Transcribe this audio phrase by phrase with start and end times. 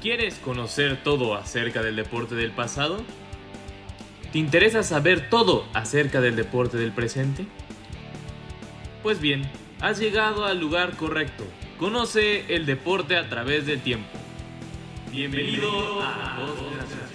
[0.00, 3.02] ¿Quieres conocer todo acerca del deporte del pasado?
[4.30, 7.46] ¿Te interesa saber todo acerca del deporte del presente?
[9.02, 9.50] Pues bien,
[9.80, 11.44] has llegado al lugar correcto.
[11.78, 14.08] Conoce el deporte a través del tiempo.
[15.10, 17.07] Bienvenido a Dos Generaciones.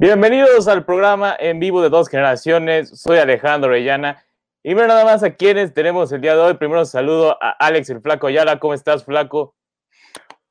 [0.00, 2.88] Bienvenidos al programa en vivo de Dos Generaciones.
[2.88, 4.24] Soy Alejandro Orellana.
[4.62, 6.54] Y mira nada más a quienes tenemos el día de hoy.
[6.54, 8.58] Primero saludo a Alex el Flaco Ayala.
[8.58, 9.54] ¿Cómo estás, Flaco?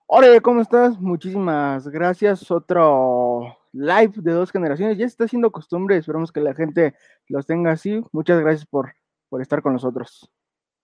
[0.05, 0.99] Hola, ¿cómo estás?
[0.99, 2.51] Muchísimas gracias.
[2.51, 4.99] Otro live de Dos Generaciones.
[4.99, 5.97] Ya está siendo costumbre.
[5.97, 6.93] Esperamos que la gente
[7.27, 8.03] los tenga así.
[8.11, 8.93] Muchas gracias por,
[9.29, 10.29] por estar con nosotros.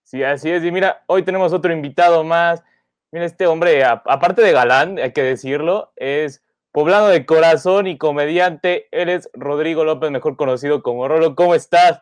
[0.06, 0.64] Sí, así es.
[0.64, 2.64] Y mira, hoy tenemos otro invitado más.
[3.12, 6.42] Mira, este hombre, aparte de galán, hay que decirlo, es
[6.76, 8.90] poblano de corazón y comediante.
[8.92, 11.34] Eres Rodrigo López, mejor conocido como Rolo.
[11.34, 12.02] ¿Cómo estás?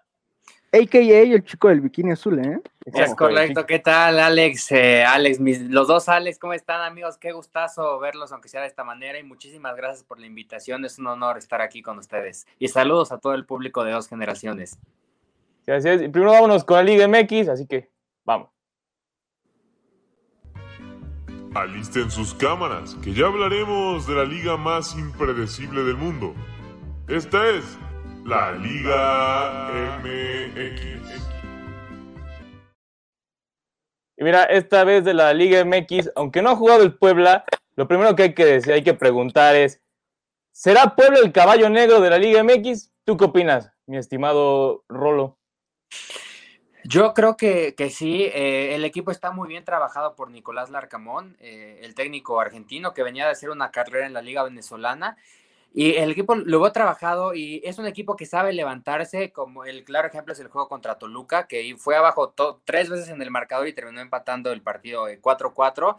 [0.71, 2.59] AKA el chico del bikini azul, ¿eh?
[2.85, 3.67] Es correcto.
[3.67, 4.71] ¿Qué tal, Alex?
[4.71, 7.19] Eh, Alex, los dos Alex, ¿cómo están, amigos?
[7.19, 9.19] Qué gustazo verlos, aunque sea de esta manera.
[9.19, 10.83] Y muchísimas gracias por la invitación.
[10.85, 12.47] Es un honor estar aquí con ustedes.
[12.57, 14.79] Y saludos a todo el público de dos generaciones.
[15.67, 15.99] Gracias.
[16.09, 17.91] Primero vámonos con la Liga MX, así que
[18.25, 18.49] vamos.
[21.55, 26.33] Alisten sus cámaras, que ya hablaremos de la liga más impredecible del mundo.
[27.07, 27.77] Esta es
[28.25, 29.69] la Liga
[30.01, 31.29] MX.
[34.17, 37.87] Y mira, esta vez de la Liga MX, aunque no ha jugado el Puebla, lo
[37.87, 39.79] primero que hay que decir, hay que preguntar es,
[40.51, 42.91] ¿será Puebla el caballo negro de la Liga MX?
[43.05, 45.37] ¿Tú qué opinas, mi estimado Rolo?
[46.85, 51.37] Yo creo que, que sí, eh, el equipo está muy bien trabajado por Nicolás Larcamón,
[51.39, 55.15] eh, el técnico argentino que venía de hacer una carrera en la liga venezolana.
[55.75, 59.83] Y el equipo lo ha trabajado y es un equipo que sabe levantarse, como el
[59.83, 63.67] claro ejemplo es el juego contra Toluca, que fue abajo tres veces en el marcador
[63.67, 65.95] y terminó empatando el partido 4-4.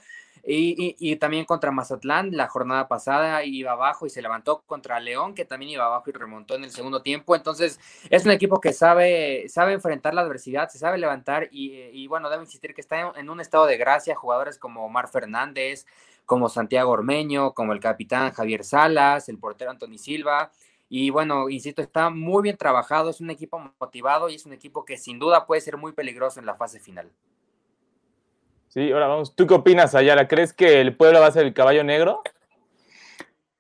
[0.47, 5.47] Y, también contra Mazatlán, la jornada pasada iba abajo y se levantó contra León, que
[5.47, 7.34] también iba abajo y remontó en el segundo tiempo.
[7.34, 12.28] Entonces, es un equipo que sabe, sabe enfrentar la adversidad, se sabe levantar y, bueno,
[12.28, 14.15] debo insistir que está en, un estado de gracia.
[14.15, 15.87] Jugadores como Omar Fernández,
[16.27, 20.53] como Santiago Ormeño, como el capitán Javier Salas, el portero Anthony Silva.
[20.91, 24.84] Y bueno, insisto, está muy bien trabajado, es un equipo motivado y es un equipo
[24.84, 27.10] que sin duda puede ser muy peligroso en la fase final.
[28.74, 29.36] Sí, ahora vamos.
[29.36, 30.26] ¿Tú qué opinas, Ayala?
[30.26, 32.22] ¿Crees que el pueblo va a ser el caballo negro?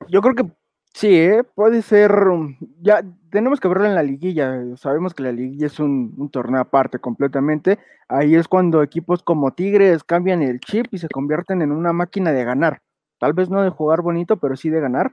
[0.08, 0.44] Yo creo que
[0.92, 1.44] sí, ¿eh?
[1.54, 2.10] puede ser.
[2.10, 4.60] Um, ya tenemos que verlo en la liguilla.
[4.76, 7.78] Sabemos que la liguilla es un, torneo aparte completamente.
[8.08, 12.32] Ahí es cuando equipos como Tigres cambian el chip y se convierten en una máquina
[12.32, 12.82] de ganar.
[13.20, 15.12] Tal vez no de jugar bonito, pero sí de ganar.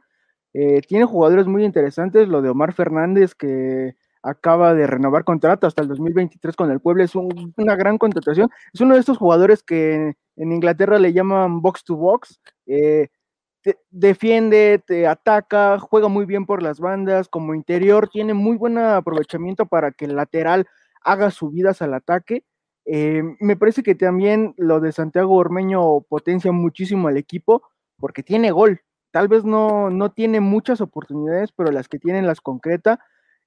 [0.56, 2.28] Eh, tiene jugadores muy interesantes.
[2.28, 7.04] Lo de Omar Fernández, que acaba de renovar contrato hasta el 2023 con el Puebla,
[7.04, 8.50] es una gran contratación.
[8.74, 12.40] Es uno de estos jugadores que en Inglaterra le llaman box to box.
[12.68, 13.10] Eh,
[13.90, 19.66] defiende, te ataca, juega muy bien por las bandas, como interior, tiene muy buen aprovechamiento
[19.66, 20.68] para que el lateral
[21.04, 22.44] haga subidas al ataque.
[22.86, 27.62] Eh, me parece que también lo de Santiago Ormeño potencia muchísimo al equipo
[27.98, 28.82] porque tiene gol.
[29.12, 33.00] Tal vez no, no tiene muchas oportunidades, pero las que tiene las concreta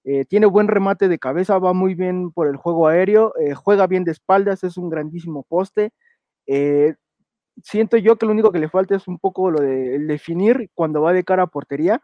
[0.04, 3.86] eh, tiene buen remate de cabeza, va muy bien por el juego aéreo, eh, juega
[3.86, 5.92] bien de espaldas, es un grandísimo poste.
[6.46, 6.94] Eh,
[7.62, 11.00] siento yo que lo único que le falta es un poco lo de definir cuando
[11.00, 12.02] va de cara a portería,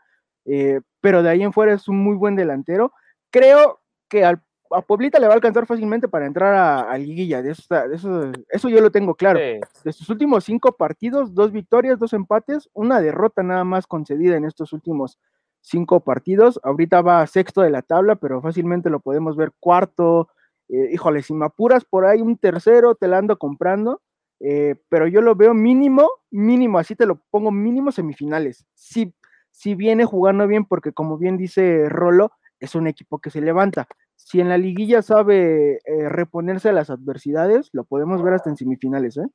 [1.01, 2.93] pero de ahí en fuera es un muy buen delantero.
[3.31, 4.41] Creo que a
[4.87, 8.91] Pueblita le va a alcanzar fácilmente para entrar a, Liguilla, de eso, eso, yo lo
[8.91, 9.39] tengo claro.
[9.39, 14.47] De sus últimos cinco partidos, dos victorias, dos empates, una derrota nada más concedida en
[14.47, 15.19] estos últimos
[15.61, 16.61] cinco partidos.
[16.63, 20.29] Ahorita va sexto de la tabla, pero fácilmente lo podemos ver cuarto.
[20.69, 24.01] Eh, híjole, si me apuras por ahí un tercero, te la ando comprando.
[24.41, 28.65] Eh, pero yo lo veo mínimo, mínimo, así te lo pongo, mínimo semifinales.
[28.75, 29.13] Si,
[29.51, 33.87] si viene jugando bien, porque como bien dice Rolo, es un equipo que se levanta.
[34.17, 38.57] Si en la liguilla sabe eh, reponerse a las adversidades, lo podemos ver hasta en
[38.57, 39.27] semifinales, ¿eh?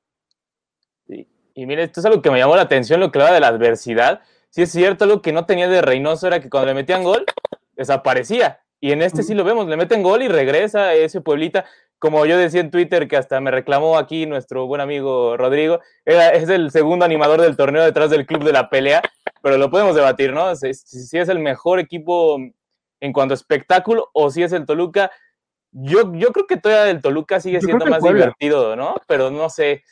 [1.58, 3.48] Y mire, esto es algo que me llamó la atención, lo que habla de la
[3.48, 4.22] adversidad
[4.56, 7.26] sí es cierto, algo que no tenía de Reynoso era que cuando le metían gol,
[7.76, 8.62] desaparecía.
[8.80, 11.66] Y en este sí lo vemos, le meten gol y regresa ese Pueblita.
[12.00, 16.48] Como yo decía en Twitter, que hasta me reclamó aquí nuestro buen amigo Rodrigo, es
[16.48, 19.02] el segundo animador del torneo detrás del club de la pelea,
[19.42, 20.56] pero lo podemos debatir, ¿no?
[20.56, 22.38] Si, es el mejor equipo
[23.02, 25.12] en cuanto a espectáculo o si es el Toluca.
[25.72, 28.96] Yo, yo creo que todavía el Toluca sigue siendo más divertido, ¿no?
[29.06, 29.84] Pero no sé.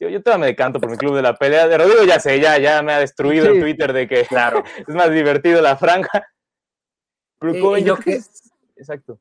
[0.00, 1.66] Yo, yo todavía me decanto por mi club de la pelea.
[1.68, 3.52] De Rodrigo ya sé, ya, ya me ha destruido Sí.
[3.52, 4.62] en Twitter de que Claro.
[4.88, 6.28] es más divertido la franja.
[7.42, 9.18] Y- y yo lo que- es- Exacto.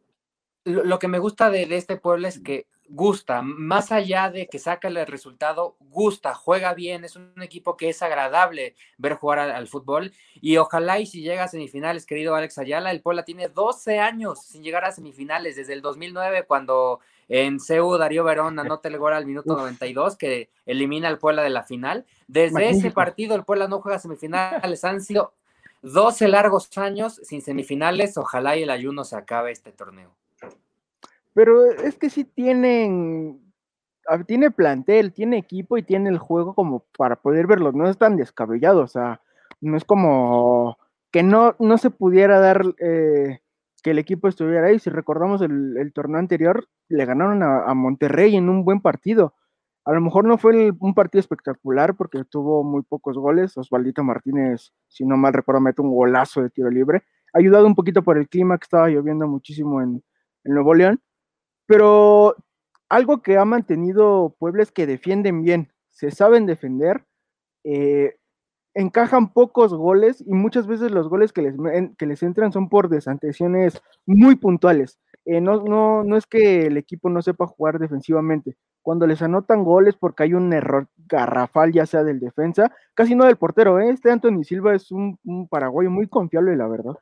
[0.65, 4.47] Lo, lo que me gusta de, de este pueblo es que gusta, más allá de
[4.47, 9.39] que saca el resultado, gusta, juega bien, es un equipo que es agradable ver jugar
[9.39, 13.25] al, al fútbol y ojalá y si llega a semifinales, querido Alex Ayala, el Puebla
[13.25, 18.59] tiene 12 años sin llegar a semifinales, desde el 2009 cuando en CEU Darío Verón
[18.59, 19.59] anota el gol al minuto Uf.
[19.59, 22.05] 92 que elimina al Puebla de la final.
[22.27, 25.33] Desde ese partido el Puebla no juega semifinales, han sido
[25.81, 30.11] 12 largos años sin semifinales, ojalá y el ayuno se acabe este torneo.
[31.33, 33.39] Pero es que sí tienen,
[34.25, 38.17] tiene plantel, tiene equipo y tiene el juego como para poder verlos, no es tan
[38.17, 39.21] descabellado, o sea,
[39.61, 40.77] no es como
[41.11, 43.39] que no, no se pudiera dar eh,
[43.83, 44.79] que el equipo estuviera ahí.
[44.79, 49.33] Si recordamos el, el torneo anterior, le ganaron a, Monterrey en un buen partido.
[49.85, 53.57] A lo mejor no fue un partido espectacular porque tuvo muy pocos goles.
[53.57, 57.03] Osvaldito Martínez, si no mal recuerdo, mete un golazo de tiro libre.
[57.33, 60.03] Ayudado un poquito por el clima que estaba lloviendo muchísimo en,
[60.43, 61.01] Nuevo León.
[61.65, 62.35] Pero
[62.87, 67.05] algo que ha mantenido Puebla es que defienden bien, se saben defender,
[67.65, 68.15] eh,
[68.73, 71.55] encajan pocos goles y muchas veces los goles que les,
[71.97, 74.99] que les entran son por desantesiones muy puntuales.
[75.29, 78.55] Eh, no, no, no es que el equipo no sepa jugar defensivamente.
[78.81, 83.25] Cuando les anotan goles porque hay un error garrafal, ya sea del defensa, casi no
[83.25, 83.89] del portero, ¿eh?
[83.89, 86.93] este Anthony Silva es un, un paraguayo muy confiable, la verdad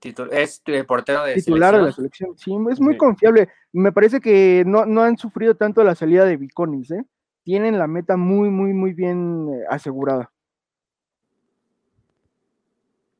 [0.00, 2.36] Titu- Es eh, portero de titular de la selección.
[2.38, 2.98] Sí, es muy Sí.
[2.98, 3.48] confiable.
[3.72, 7.04] Me parece que no, no han sufrido tanto la salida de Viconis, ¿eh?
[7.42, 10.30] Tienen la meta muy, muy, muy bien asegurada.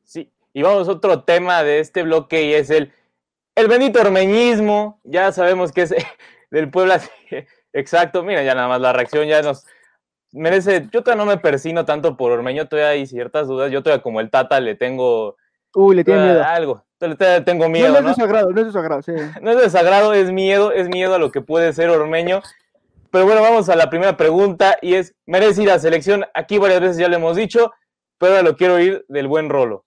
[0.03, 2.93] Sí, y vamos a otro tema de este bloque y es el,
[3.55, 4.99] el bendito ormeñismo.
[5.03, 5.95] Ya sabemos que es
[6.51, 7.01] del Puebla.
[7.73, 9.65] Exacto, mira, ya nada más la reacción ya nos
[10.31, 10.87] merece.
[10.91, 13.71] Yo todavía no me persino tanto por Ormeño, todavía hay ciertas dudas.
[13.71, 15.35] Yo todavía como el Tata le tengo
[15.73, 16.43] Uy, le tiene miedo.
[16.43, 16.83] algo.
[16.97, 18.09] Todavía tengo No, miedo, no es ¿no?
[18.09, 19.11] desagrado, no es desagrado, sí.
[19.41, 22.41] No es desagrado, es miedo, es miedo a lo que puede ser Ormeño.
[23.11, 26.25] Pero bueno, vamos a la primera pregunta y es, ¿merece ir a selección?
[26.33, 27.71] Aquí varias veces ya lo hemos dicho,
[28.17, 29.85] pero ahora lo quiero ir del buen rolo.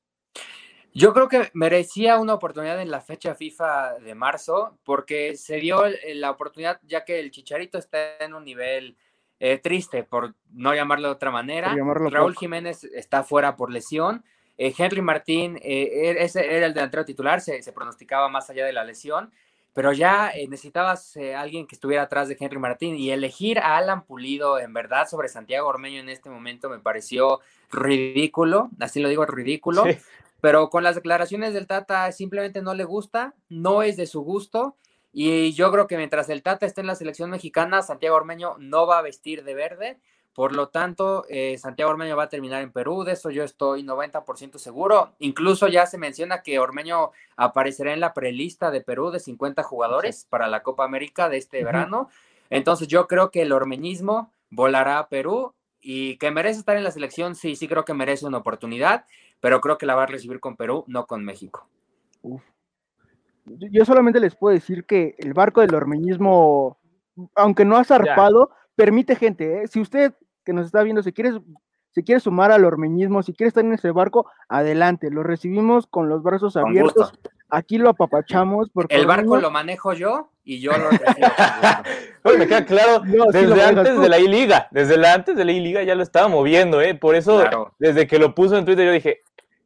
[0.94, 5.82] Yo creo que merecía una oportunidad en la fecha FIFA de marzo, porque se dio
[6.14, 8.96] la oportunidad, ya que el Chicharito está en un nivel
[9.40, 11.72] eh, triste, por no llamarlo de otra manera.
[12.10, 12.40] Raúl poco.
[12.40, 14.24] Jiménez está fuera por lesión.
[14.56, 18.66] Eh, Henry Martín, eh, er- ese era el delantero titular, se, se pronosticaba más allá
[18.66, 19.30] de la lesión,
[19.74, 23.76] pero ya eh, necesitabas eh, alguien que estuviera atrás de Henry Martín y elegir a
[23.76, 27.38] Alan Pulido en verdad sobre Santiago Ormeño en este momento me pareció
[27.70, 29.84] ridículo, así lo digo, ridículo.
[29.84, 29.96] Sí.
[30.40, 34.76] Pero con las declaraciones del Tata simplemente no le gusta, no es de su gusto.
[35.12, 38.86] Y yo creo que mientras el Tata esté en la selección mexicana, Santiago Ormeño no
[38.86, 39.98] va a vestir de verde.
[40.32, 43.82] Por lo tanto, eh, Santiago Ormeño va a terminar en Perú, de eso yo estoy
[43.82, 45.14] 90% seguro.
[45.18, 50.26] Incluso ya se menciona que Ormeño aparecerá en la prelista de Perú de 50 jugadores
[50.30, 52.08] para la Copa América de este verano.
[52.50, 56.90] Entonces yo creo que el ormeñismo volará a Perú y que merece estar en la
[56.90, 59.06] selección, sí, sí creo que merece una oportunidad,
[59.40, 61.68] pero creo que la va a recibir con Perú, no con México.
[62.22, 62.38] Yo
[63.70, 66.78] yo solamente les puedo decir que el barco del ormeñismo,
[67.34, 69.62] aunque no ha zarpado, permite gente.
[69.62, 69.68] ¿eh?
[69.68, 70.14] Si usted
[70.44, 71.40] que nos está viendo se quiere,
[71.90, 75.10] se quiere sumar al ormeñismo, si quiere estar en ese barco, adelante.
[75.10, 77.12] Lo recibimos con los brazos Con abiertos.
[77.12, 77.30] gusto.
[77.48, 78.70] Aquí lo apapachamos.
[78.70, 81.28] Porque El barco lo manejo yo y yo lo recibo.
[82.24, 84.00] Oye, me queda claro, No, desde antes tú.
[84.00, 86.94] de la I-Liga, desde la antes de la I-Liga ya lo estaba moviendo, ¿eh?
[86.94, 87.74] Por eso, Claro.
[87.78, 89.20] desde que lo puso en Twitter, yo dije,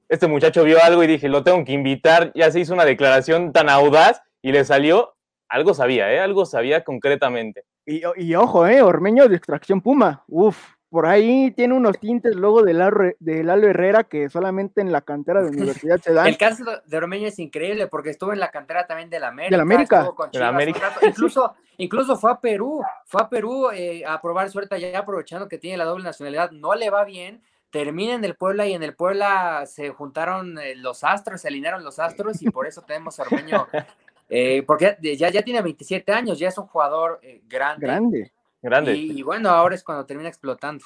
[0.09, 3.53] este muchacho vio algo y dije, lo tengo que invitar, ya se hizo una declaración
[3.53, 5.15] tan audaz y le salió,
[5.49, 6.21] algo sabía, ¿eh?
[6.21, 7.65] Algo sabía concretamente.
[7.87, 10.25] Y, y ojo, eh, Ormeño de extracción Puma.
[10.29, 10.57] Uf,
[10.93, 15.01] por ahí tiene unos tintes luego del Lalo, del Lalo Herrera que solamente en la
[15.01, 16.27] cantera de universidad se dan.
[16.27, 19.53] El caso de Ormeño es increíble porque estuvo en la cantera también del América.
[19.53, 19.99] Del América.
[20.01, 20.93] estuvo con Del Chivas un América.
[21.01, 25.57] Incluso, incluso fue a Perú, fue a Perú eh, a probar suerte allá aprovechando que
[25.57, 26.51] tiene la doble nacionalidad.
[26.51, 30.75] No le va bien, termina en el Puebla y en el Puebla se juntaron eh,
[30.77, 33.67] los astros, se alinearon los astros y por eso tenemos a Ormeño.
[34.29, 37.87] eh, porque ya, ya tiene 27 años, ya es un jugador eh, grande.
[37.87, 38.33] Grande.
[38.63, 38.95] Grande.
[38.97, 40.85] Y, y bueno, ahora es cuando termina explotando.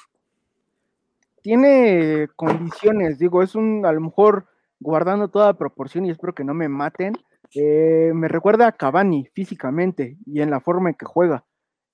[1.41, 4.47] Tiene condiciones, digo, es un, a lo mejor,
[4.79, 7.13] guardando toda proporción y espero que no me maten,
[7.53, 11.45] eh, me recuerda a Cavani físicamente y en la forma en que juega,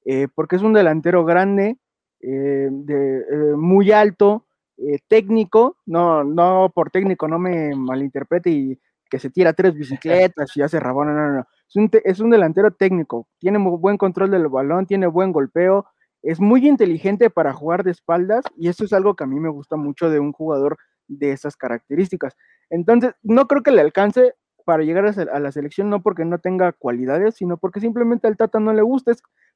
[0.05, 1.77] eh, porque es un delantero grande,
[2.25, 4.47] eh, de, eh, muy alto,
[4.77, 10.55] eh, técnico, no, no por técnico, no me malinterprete y que se tira tres bicicletas
[10.55, 11.47] y hace rabona, no, no, no.
[11.73, 15.87] Es un, es un delantero técnico, tiene muy buen control del balón, tiene buen golpeo,
[16.21, 19.49] es muy inteligente para jugar de espaldas y eso es algo que a mí me
[19.49, 20.77] gusta mucho de un jugador
[21.07, 22.35] de esas características.
[22.69, 26.73] Entonces, no creo que le alcance para llegar a la selección, no porque no tenga
[26.73, 29.13] cualidades, sino porque simplemente al Tata no le gusta.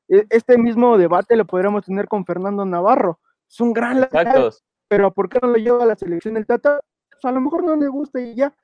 [0.10, 3.20] E, este mismo debate lo podríamos tener con Fernando Navarro.
[3.48, 4.52] Es un gran lateral,
[4.88, 6.82] pero ¿por qué no lo lleva a la selección el Tata?
[7.12, 8.56] Pues a lo mejor no le gusta y ya.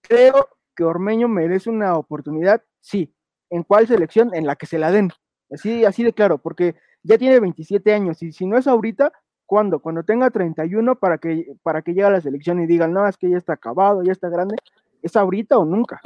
[0.00, 3.14] Creo que Ormeño merece una oportunidad, sí.
[3.48, 4.34] ¿En cuál selección?
[4.34, 5.10] En la que se la den.
[5.50, 9.12] Así, así de claro, porque ya tiene 27 años y si no es ahorita,
[9.46, 9.80] ¿cuándo?
[9.80, 13.16] Cuando tenga 31 para que, para que llegue a la selección y digan, no, es
[13.16, 14.56] que ya está acabado, ya está grande,
[15.02, 16.00] ¿es ahorita o nunca?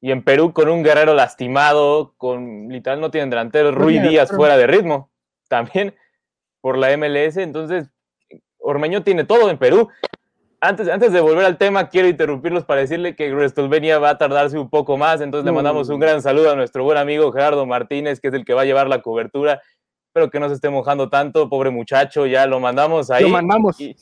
[0.00, 4.56] Y en Perú con un guerrero lastimado, con literal no tienen delantero, Rui Díaz fuera
[4.56, 5.10] de ritmo,
[5.48, 5.94] también
[6.60, 7.90] por la MLS, entonces
[8.58, 9.88] Ormeño tiene todo en Perú.
[10.60, 14.58] Antes, antes de volver al tema, quiero interrumpirlos para decirle que WrestleMania va a tardarse
[14.58, 18.20] un poco más, entonces le mandamos un gran saludo a nuestro buen amigo Gerardo Martínez,
[18.20, 19.60] que es el que va a llevar la cobertura.
[20.08, 23.24] Espero que no se esté mojando tanto, pobre muchacho, ya lo mandamos ahí.
[23.24, 23.94] Lo mandamos, y,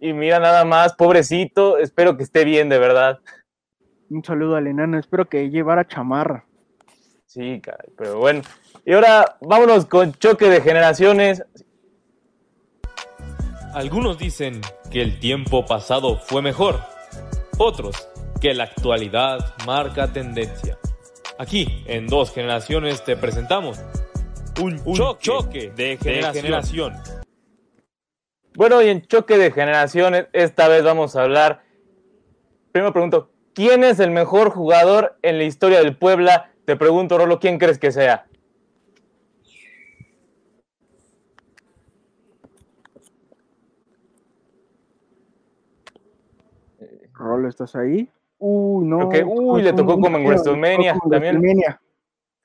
[0.00, 3.18] y mira nada más, pobrecito, espero que esté bien, de verdad.
[4.08, 6.44] Un saludo al enano, espero que llevara chamarra.
[7.24, 8.42] Sí, caray, pero bueno.
[8.84, 11.44] Y ahora vámonos con choque de generaciones.
[13.76, 16.80] Algunos dicen que el tiempo pasado fue mejor,
[17.58, 18.08] otros
[18.40, 20.78] que la actualidad marca tendencia.
[21.38, 23.78] Aquí, en dos generaciones, te presentamos
[24.62, 24.82] un,
[25.18, 26.94] choque, de, generación.
[28.54, 31.62] Bueno, y en choque de generaciones, esta vez vamos a hablar.
[32.72, 36.50] Primero pregunto, ¿quién es el mejor jugador en la historia del Puebla?
[36.64, 38.26] Te pregunto, Rolo, ¿quién crees que sea?
[47.26, 48.08] Rolo, ¿estás ahí?
[48.38, 49.08] Uy, no.
[49.08, 51.42] uy, le tocó como en WrestleMania también.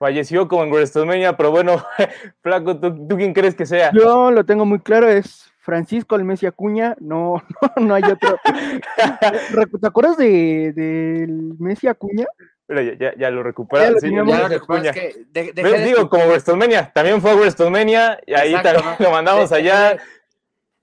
[0.01, 1.83] Falleció como en WrestleMania, pero bueno,
[2.41, 3.91] Flaco, ¿tú, quién crees que sea?
[3.93, 7.35] Yo lo tengo muy claro, es Francisco el Messi Acuña, no,
[7.77, 8.39] no, no hay otro.
[9.81, 11.27] ¿Te acuerdas del de,
[11.59, 12.25] Messi Acuña?
[12.65, 13.99] Pero ya, ya, lo recuperaron.
[13.99, 19.97] Sí, ya lo digo, como WrestleMania, también fue WrestleMania y ahí también lo mandamos allá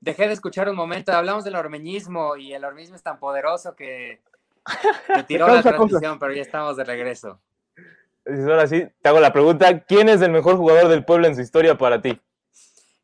[0.01, 4.21] dejé de escuchar un momento, hablamos del ormeñismo y el ormeñismo es tan poderoso que
[5.27, 7.41] tiró la transmisión, pero ya estamos de regreso.
[8.27, 11.41] Ahora sí, te hago la pregunta, ¿quién es el mejor jugador del pueblo en su
[11.41, 12.21] historia para ti?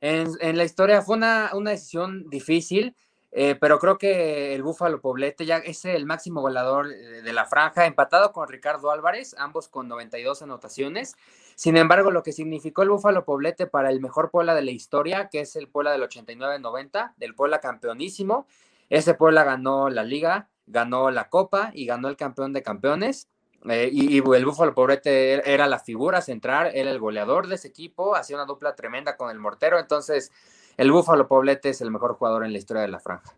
[0.00, 2.94] En, la historia fue una, una decisión difícil,
[3.32, 7.86] eh, pero creo que el Búfalo Poblete ya es el máximo goleador de la franja,
[7.86, 11.16] empatado con Ricardo Álvarez, ambos con 92 anotaciones.
[11.54, 15.28] Sin embargo, lo que significó el Búfalo Poblete para el mejor Puebla de la historia,
[15.28, 18.46] que es el Puebla del 89-90, del Puebla campeonísimo,
[18.90, 23.28] ese Puebla ganó la liga, ganó la copa y ganó el campeón de campeones.
[23.68, 28.14] Eh, y, el Búfalo Poblete era la figura central, era el goleador de ese equipo,
[28.14, 29.78] hacía una dupla tremenda con el mortero.
[29.78, 30.32] Entonces,
[30.76, 33.34] el Búfalo Poblete es el mejor jugador en la historia de la franja.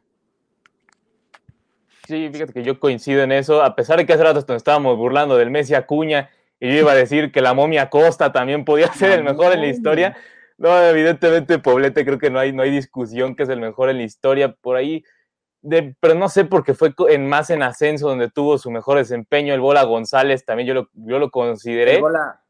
[2.06, 4.96] Sí, fíjate que yo coincido en eso, a pesar de que hace rato nos estábamos
[4.96, 6.30] burlando del Messi Acuña
[6.61, 9.61] y yo iba a decir que la momia Costa también podía ser el mejor en
[9.61, 10.17] la historia.
[10.59, 13.99] No, evidentemente Poblete creo que no hay, no hay discusión que es el mejor en
[13.99, 14.53] la historia.
[14.53, 15.05] Por ahí
[16.01, 19.55] pero no sé porque fue en más en ascenso donde tuvo su mejor desempeño.
[19.55, 21.97] El Bola González también yo lo, yo lo consideré.
[21.97, 22.41] El Bola,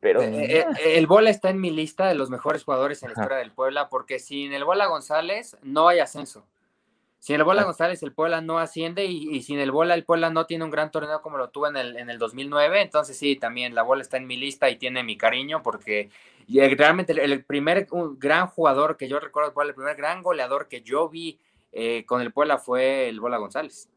[0.00, 0.66] pero eh, eh,
[0.96, 3.88] el Bola está en mi lista de los mejores jugadores en la historia del Puebla,
[3.88, 6.46] porque sin el Bola González no hay ascenso.
[7.24, 7.64] Sin el Bola ah.
[7.64, 10.90] González el Puebla no asciende y, sin el Bola el Puebla no tiene un gran
[10.90, 12.82] torneo como lo tuvo en el, en el 2009.
[12.82, 16.10] Entonces sí, también la Bola está en mi lista y tiene mi cariño porque
[16.46, 17.88] realmente el, primer
[18.18, 21.40] gran jugador que yo recuerdo, el primer gran goleador que yo vi
[21.72, 23.88] eh, con el Puebla fue el Bola González.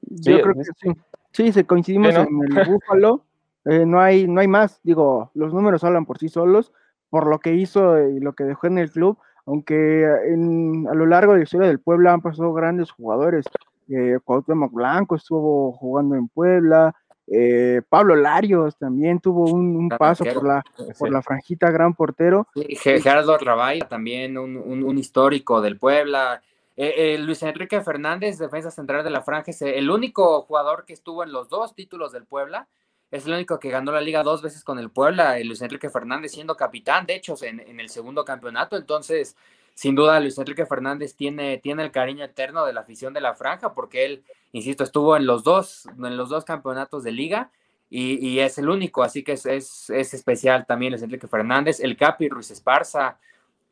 [0.00, 0.96] Yo creo que sí.
[1.32, 3.26] Sí, se coincidimos en el Búfalo.
[3.66, 4.80] Eh, no, hay, no hay más.
[4.84, 6.72] Digo, los números hablan por sí solos,
[7.10, 9.18] por lo que hizo y lo que dejó en el club.
[9.50, 13.44] Aunque a lo largo de la historia del Puebla han pasado grandes jugadores.
[13.88, 16.94] Eh, Cuauhtémoc Blanco estuvo jugando en Puebla.
[17.26, 20.64] Eh, Pablo Larios también tuvo un, paso por la,
[20.96, 22.46] por la franjita gran portero.
[22.80, 26.42] Gerardo Rabay también un, histórico del Puebla.
[26.76, 30.92] Eh, eh, Luis Enrique Fernández, defensa central de la franja, es el único jugador que
[30.92, 32.68] estuvo en los dos títulos del Puebla.
[33.10, 36.32] Es el único que ganó la liga dos veces con el Puebla, Luis Enrique Fernández
[36.32, 38.76] siendo capitán, de hecho, en, en el segundo campeonato.
[38.76, 39.36] Entonces,
[39.74, 43.34] sin duda Luis Enrique Fernández tiene, tiene el cariño eterno de la afición de la
[43.34, 47.50] franja porque él, insisto, estuvo en los dos, en los dos campeonatos de liga
[47.88, 52.28] y, es el único, así que es, es, especial también Luis Enrique Fernández, el Capi
[52.28, 53.18] Ruiz Esparza,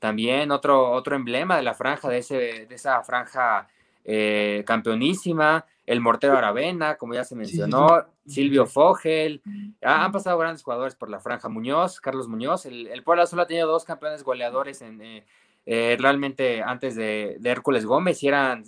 [0.00, 3.68] también otro, otro emblema de la franja, de, ese, de esa franja
[4.10, 9.42] eh, campeonísima, el Mortero Aravena, como ya se mencionó, Silvio Fogel,
[9.82, 13.46] han pasado grandes jugadores por la franja Muñoz, Carlos Muñoz, el, el Puebla solo ha
[13.46, 15.26] tenido dos campeones goleadores en, eh,
[15.66, 18.64] eh, realmente antes de, Hércules Gómez, y eran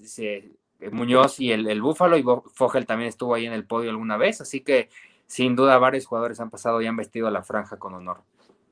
[0.93, 4.43] Muñoz y el, el Búfalo, y Fogel también estuvo ahí en el podio alguna vez,
[4.43, 4.91] así que
[5.27, 8.19] sin duda varios jugadores han pasado y han vestido la franja con honor.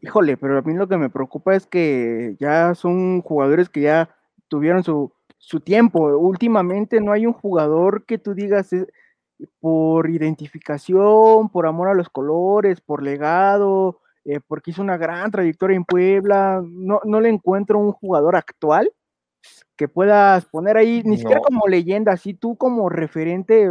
[0.03, 4.15] Híjole, pero a mí lo que me preocupa es que ya son jugadores que ya
[4.49, 6.19] tuvieron su, su tiempo.
[6.19, 8.87] Últimamente no hay un jugador que tú digas eh,
[9.61, 15.77] por identificación, por amor a los colores, por legado, eh, porque hizo una gran trayectoria
[15.77, 16.63] en Puebla.
[16.63, 18.93] No, no le encuentro un jugador actual
[19.77, 23.71] que puedas poner ahí, ni siquiera como leyenda, así tú como referente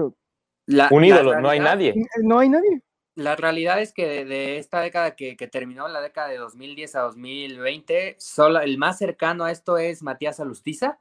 [0.91, 1.93] un ídolo, no hay nadie.
[2.21, 2.81] No hay nadie.
[3.15, 8.15] La realidad es que de, esta década que, terminó, la década de 2010 a 2020,
[8.19, 10.99] solo, el más cercano a esto es Matías Alustiza,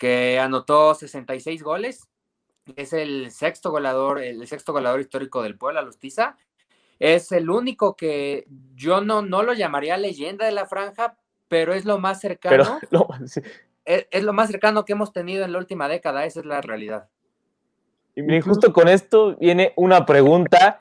[0.00, 2.08] que anotó 66 goles.
[2.74, 6.38] Es el sexto goleador, el sexto goleador histórico del pueblo, Alustiza.
[6.98, 11.84] Es el único que yo no, no lo llamaría leyenda de la franja, pero es
[11.84, 12.80] lo más cercano.
[13.84, 17.08] es lo más cercano que hemos tenido en la última década, esa es la realidad.
[18.14, 20.80] Y miren, justo con esto viene una pregunta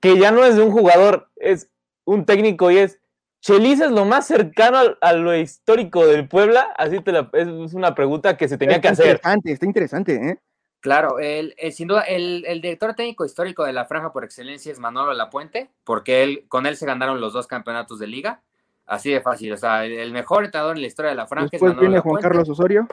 [0.00, 1.70] que ya no es de un jugador, es
[2.06, 3.00] un técnico y es,
[3.40, 6.74] ¿Chelis es lo más cercano a, lo histórico del Puebla?
[6.76, 9.06] Así te la, es una pregunta que se tenía que hacer.
[9.06, 10.40] Interesante, está interesante, ¿eh?
[10.80, 15.12] Claro, el, sin duda, el, director técnico histórico de la franja por excelencia es Manolo
[15.14, 18.42] Lapuente, porque él, con él se ganaron los dos campeonatos de liga.
[18.84, 21.60] Así de fácil, o sea, el, mejor entrenador en la historia de la franja es
[21.60, 22.86] Manolo viene Juan Carlos Osorio.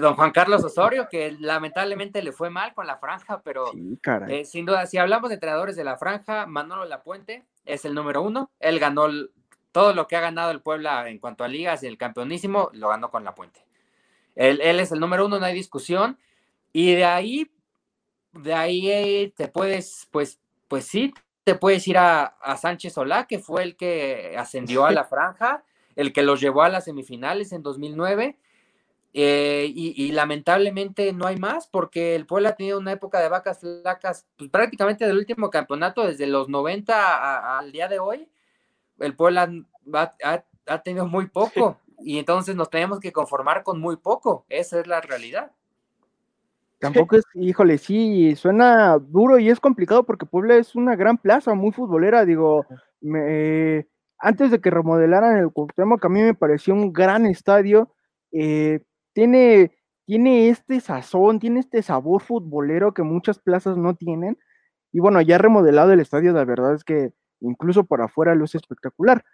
[0.00, 3.66] Don Juan Carlos Osorio, que lamentablemente le fue mal con la franja, pero
[4.28, 8.22] eh, sin duda, si hablamos de entrenadores de la franja, Manolo Lapuente es el número
[8.22, 8.50] uno.
[8.60, 9.08] Él ganó
[9.72, 12.88] todo lo que ha ganado el Puebla en cuanto a ligas y el campeonísimo, lo
[12.88, 13.64] ganó con Lapuente.
[14.34, 16.18] Él, él es el número uno, no hay discusión.
[16.72, 17.50] Y de ahí,
[18.32, 20.38] de ahí eh, te puedes, pues,
[20.68, 21.12] pues sí,
[21.44, 25.64] te puedes ir a, a Sánchez Solá, que fue el que ascendió a la franja,
[25.96, 28.38] el que los llevó a las semifinales en 2009
[29.14, 33.60] eh, y, lamentablemente no hay más porque el Puebla ha tenido una época de vacas
[33.60, 38.26] flacas pues, prácticamente del último campeonato desde los 90 al día de hoy.
[38.98, 39.52] El Puebla
[40.24, 44.44] ha, tenido muy poco y entonces nos tenemos que conformar con muy poco.
[44.48, 45.52] Esa es la realidad.
[46.78, 51.54] Tampoco es, híjole, sí, suena duro y es complicado porque Puebla es una gran plaza,
[51.54, 52.24] muy futbolera.
[52.24, 52.66] Digo,
[54.18, 57.94] antes de que remodelaran el Cuauhtémoc, a mí me pareció un gran estadio.
[58.32, 58.80] Eh,
[59.12, 64.36] tiene, tiene este sazón, tiene este sabor futbolero que muchas plazas no tienen.
[64.90, 68.54] Y bueno, ya remodelado el estadio, la verdad es que incluso por afuera lo es
[68.54, 69.24] espectacular.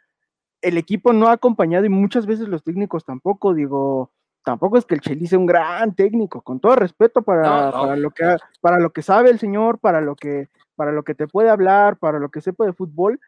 [0.61, 4.11] El equipo no ha acompañado y muchas veces los técnicos tampoco, digo,
[4.44, 8.11] tampoco es que el Cheli sea un gran técnico, con todo respeto para, para, lo
[8.11, 11.51] que, para lo que sabe el señor, para lo que, para lo que te puede
[11.51, 13.21] hablar, para lo que sepa de fútbol,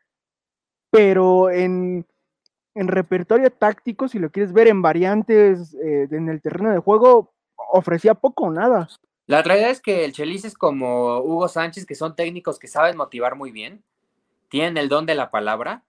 [0.91, 2.07] pero en,
[2.75, 7.33] en repertorio táctico, si lo quieres ver en variantes eh, en el terreno de juego,
[7.71, 8.89] ofrecía poco o nada.
[9.27, 12.97] La realidad es que el Chelis es como Hugo Sánchez, que son técnicos que saben
[12.97, 13.85] motivar muy bien,
[14.49, 15.85] tienen el don de la palabra,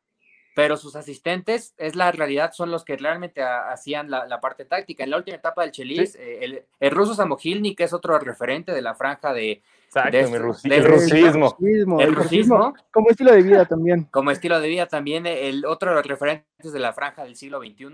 [0.56, 5.04] pero sus asistentes, es la realidad, son los que realmente hacían la, parte táctica.
[5.04, 8.74] En la última etapa del Chelis, eh, el, el, ruso Samogilny, que es otro referente
[8.74, 9.62] de la franja de,
[9.94, 10.40] Exacto, el
[10.86, 12.00] rusismo.
[12.00, 12.74] El rusismo.
[12.92, 14.06] Como estilo de vida también.
[14.06, 17.60] Como estilo de vida también, el otro de los referentes de la franja del siglo
[17.60, 17.88] XXI.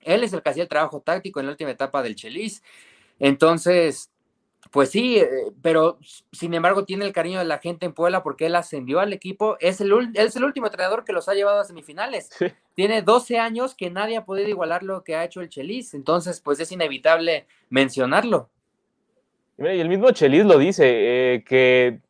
[0.00, 2.64] Él es el que hacía el trabajo táctico en la última etapa del Chelis.
[3.20, 4.09] Entonces,
[4.70, 5.28] pues sí, eh,
[5.62, 5.98] pero
[6.32, 9.56] sin embargo tiene el cariño de la gente en Puebla porque él ascendió al equipo.
[9.58, 12.30] Es el, él es el último entrenador que los ha llevado a semifinales.
[12.74, 15.94] Tiene 12 años que nadie ha podido igualar lo que ha hecho el Chelis.
[15.94, 18.48] Entonces, pues es inevitable mencionarlo.
[19.58, 22.00] Y el mismo Chelis lo dice, eh, que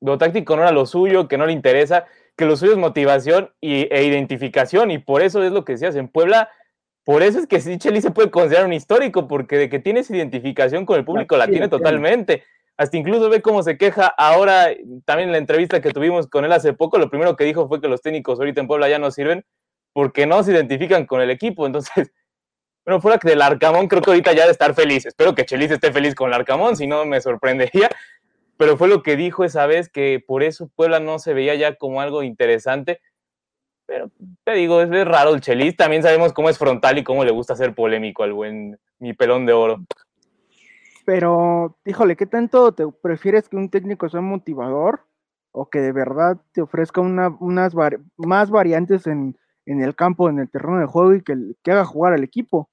[0.00, 3.50] lo táctico no era lo suyo, que no le interesa, que lo suyo es motivación
[3.60, 6.50] y, e identificación, y por eso es lo que decías en Puebla.
[7.04, 10.10] Por eso es que sí, Chelis se puede considerar un histórico, porque de que tienes
[10.10, 12.44] identificación con el público la tiene totalmente.
[12.76, 14.68] Hasta incluso ve cómo se queja ahora,
[15.04, 17.80] también en la entrevista que tuvimos con él hace poco, lo primero que dijo fue
[17.80, 19.44] que los técnicos ahorita en Puebla ya no sirven
[19.92, 21.66] porque no se identifican con el equipo.
[21.66, 21.92] Entonces,
[22.84, 25.06] bueno, fuera que del Arcamón, creo que ahorita ya de estar feliz.
[25.06, 27.88] Espero que Chelis esté feliz con el Arcamón, si no me sorprendería.
[28.56, 31.76] Pero fue lo que dijo esa vez, que por eso Puebla no se veía ya
[31.76, 33.00] como algo interesante.
[33.86, 34.10] Pero
[34.44, 35.76] te digo, es, raro el Chelis.
[35.76, 39.46] También sabemos cómo es frontal y cómo le gusta ser polémico al buen mi pelón
[39.46, 39.84] de oro.
[41.04, 45.06] Pero, híjole, ¿qué tanto te prefieres que un técnico sea motivador
[45.52, 47.74] o que de verdad te ofrezca una, unas
[48.16, 51.84] más variantes en, en, el campo, en el terreno de juego y que, que haga
[51.84, 52.70] jugar al equipo?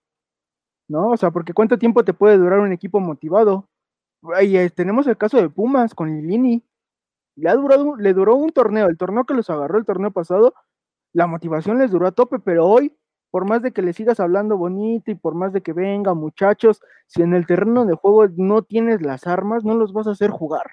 [0.92, 1.10] ¿no?
[1.12, 3.70] O sea, porque ¿cuánto tiempo te puede durar un equipo motivado?
[4.42, 6.64] Y eh, tenemos el caso de Pumas con Lilini.
[7.38, 10.54] Le, ha durado, le duró un torneo, el torneo que los agarró el torneo pasado,
[11.14, 12.96] la motivación les duró a tope, pero hoy,
[13.30, 16.82] por más de que le sigas hablando bonito y por más de que venga, muchachos,
[17.08, 20.30] si en el terreno de juego no tienes las armas, no los vas a hacer
[20.30, 20.72] jugar.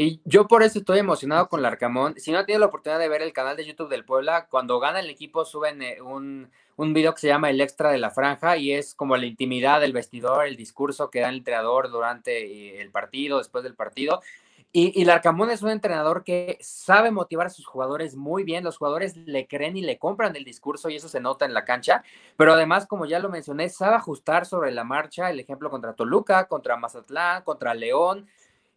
[0.00, 2.14] Y yo por eso estoy emocionado con Larcamón.
[2.18, 5.00] Si no tienes la oportunidad de ver el canal de YouTube del Puebla, cuando gana
[5.00, 8.56] el equipo suben eh, un, un video que se llama El Extra de la Franja
[8.56, 12.80] y es como la intimidad del vestidor, el discurso que da el entrenador durante eh,
[12.80, 14.20] el partido, después del partido.
[14.70, 18.64] Y, y Larcamón es un entrenador que sabe motivar a sus jugadores muy bien.
[18.64, 21.64] Los jugadores le creen y le compran el discurso y eso se nota en la
[21.64, 22.04] cancha.
[22.36, 25.30] Pero además, como ya lo mencioné, sabe ajustar sobre la marcha.
[25.30, 28.28] El ejemplo contra Toluca, contra Mazatlán, contra León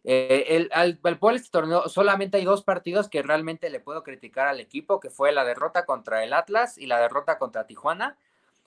[0.04, 0.98] eh, el, al,
[1.34, 5.30] este torneo solamente hay dos partidos que realmente le puedo criticar al equipo, que fue
[5.30, 8.16] la derrota contra el Atlas y la derrota contra Tijuana.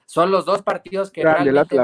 [0.06, 1.78] Son los dos partidos que, realmente,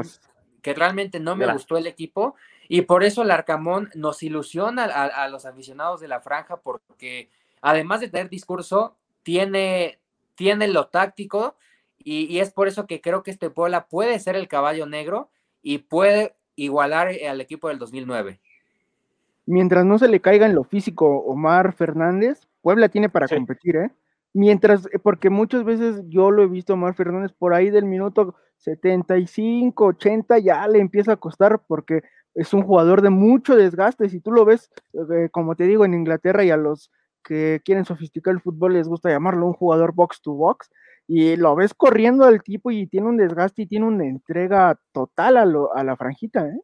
[0.62, 2.36] que realmente no me gustó el equipo
[2.74, 7.30] y por eso el Arcamón nos ilusiona a, los aficionados de la franja porque
[7.62, 10.00] además de tener discurso, tiene,
[10.36, 11.58] tiene lo táctico
[11.98, 15.30] y, y es por eso que creo que este Puebla puede ser el caballo negro
[15.62, 18.40] y puede igualar al equipo del 2009
[19.46, 23.92] mientras no se le caiga en lo físico Omar Fernández, Puebla tiene para competir, ¿eh?
[24.34, 28.36] Mientras, eh, porque muchas veces yo lo he visto Omar Fernández por ahí del minuto
[28.60, 32.04] 75, 80 ya le empieza a costar porque
[32.36, 34.10] es un jugador de mucho desgaste.
[34.10, 36.92] Si tú lo ves, eh, como te digo, en Inglaterra y a los
[37.24, 40.72] que quieren sofisticar el fútbol les gusta llamarlo un jugador box to box,
[41.08, 45.38] y lo ves corriendo al tipo y tiene un desgaste y tiene una entrega total
[45.38, 46.62] a, a la franjita, ¿eh?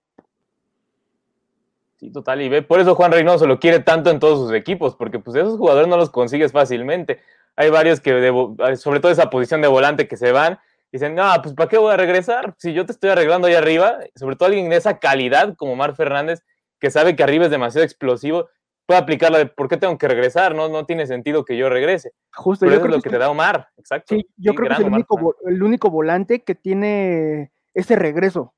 [1.97, 4.95] Sí, total, y ve, por eso Juan Reynoso lo quiere tanto en todos sus equipos,
[4.95, 7.19] porque pues esos jugadores no los consigues fácilmente.
[7.55, 8.31] Hay varios que,
[8.75, 10.59] sobre todo esa posición de volante que se van,
[10.91, 12.55] dicen, no, pues ¿para qué voy a regresar?
[12.57, 15.95] Si yo te estoy arreglando ahí arriba, sobre todo alguien de esa calidad como Mar
[15.95, 16.43] Fernández,
[16.79, 18.49] que sabe que arriba es demasiado explosivo,
[18.85, 21.69] puede aplicar la de por qué tengo que regresar, no, no tiene sentido que yo
[21.69, 22.11] regrese.
[22.33, 24.15] Justo, yo eso es lo que, te da Omar, exacto.
[24.15, 28.53] Sí, yo creo que es el único, el único volante que tiene ese regreso.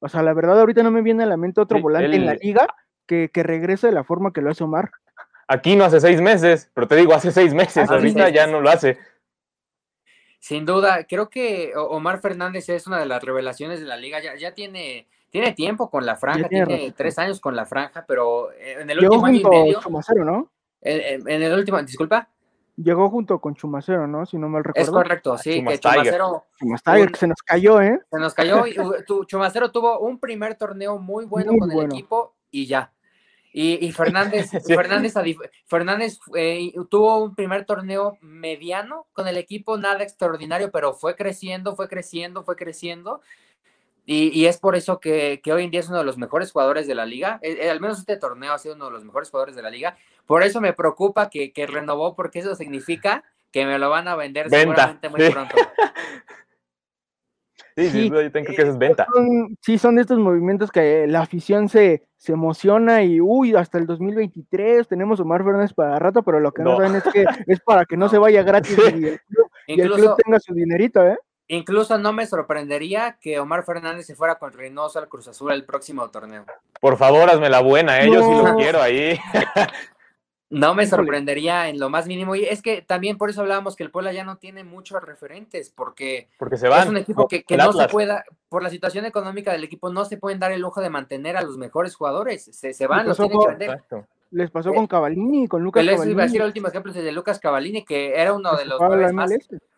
[0.00, 2.34] O sea, la verdad, ahorita no me viene a la mente otro volante en la
[2.34, 2.66] liga
[3.06, 4.90] que, que, regrese de la forma que lo hace Omar.
[5.46, 8.68] Aquí no hace seis meses, pero te digo, hace seis meses, ahorita ya no lo
[8.70, 8.98] hace.
[10.38, 14.20] Sin duda, creo que Omar Fernández es una de las revelaciones de la liga.
[14.22, 18.50] Ya, ya tiene, tiene tiempo con la franja, tiene, tres años con la franja, pero
[18.52, 19.80] en el último año y medio.
[19.80, 20.50] Chumacero, ¿no?
[20.80, 22.28] En, en, el último, disculpa.
[22.76, 24.24] Llegó junto con Chumacero, ¿no?
[24.24, 24.90] Si no mal recuerdo.
[24.90, 26.44] Es correcto, sí, que Chumacero.
[26.56, 28.00] Chumacero, que se nos cayó, ¿eh?
[28.08, 28.66] Se nos cayó.
[28.68, 32.92] Y, tu, Chumacero tuvo un primer torneo muy bueno con el equipo y ya.
[33.52, 35.14] Y, y Fernández, Fernández,
[35.66, 41.74] Fernández eh, tuvo un primer torneo mediano con el equipo, nada extraordinario, pero fue creciendo,
[41.74, 43.20] fue creciendo, fue creciendo.
[44.04, 46.50] Y, y, es por eso que, que, hoy en día es uno de los mejores
[46.50, 47.38] jugadores de la liga.
[47.42, 49.68] Eh, eh, al menos este torneo ha sido uno de los mejores jugadores de la
[49.68, 49.98] liga.
[50.24, 54.16] Por eso me preocupa que, que renovó, porque eso significa que me lo van a
[54.16, 55.56] vender seguramente muy pronto.
[57.78, 59.06] Sí, sí, yo tengo que eso es venta.
[59.14, 63.86] Son, sí, son estos movimientos que la afición se, se emociona y, uy, hasta el
[63.86, 67.84] 2023 tenemos Omar Fernández para rato, pero lo que no, saben es que es para
[67.84, 69.06] que no se vaya gratis y,
[69.80, 71.16] el club, tenga su dinerito, ¿eh?
[71.46, 75.64] Incluso no me sorprendería que Omar Fernández se fuera con Reynoso al Cruz Azul el
[75.64, 76.44] próximo torneo.
[76.80, 78.10] Por favor, hazme la buena, ¿eh?
[78.12, 79.18] yo sí lo quiero ahí.
[80.50, 82.34] No me sorprendería en lo más mínimo.
[82.34, 85.70] Y es que también por eso hablábamos que el Puebla ya no tiene muchos referentes,
[85.70, 89.52] porque, porque se van, es un equipo que, no se pueda, por la situación económica
[89.52, 92.44] del equipo, no se pueden dar el lujo de mantener a los mejores jugadores.
[92.44, 93.82] Se, se van, los tienen que vender.
[94.30, 96.12] Les pasó con Cavallini, con Lucas Cavallini.
[96.12, 98.64] iba a decir el último ejemplo es el de Lucas Cavallini, que era uno de
[98.66, 99.30] los nueve más,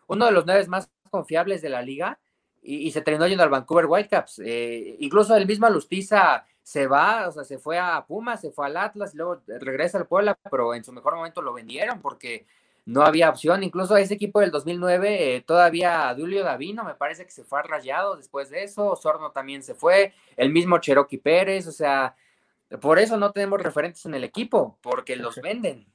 [0.07, 2.19] uno de los nueve más confiables de la liga
[2.61, 4.39] y, se terminó yendo al Vancouver Whitecaps.
[4.45, 8.67] Eh, incluso el mismo Lustiza se va, o sea, se fue a Pumas, se fue
[8.67, 12.45] al Atlas, y luego regresa al Puebla, pero en su mejor momento lo vendieron porque
[12.85, 13.63] no había opción.
[13.63, 17.63] Incluso ese equipo del 2009, eh, todavía Julio Davino, me parece que se fue a
[17.63, 22.15] Rayado después de eso, Sorno también se fue, el mismo Cherokee Pérez, o sea,
[22.79, 25.87] por eso no tenemos referentes en el equipo, porque los venden.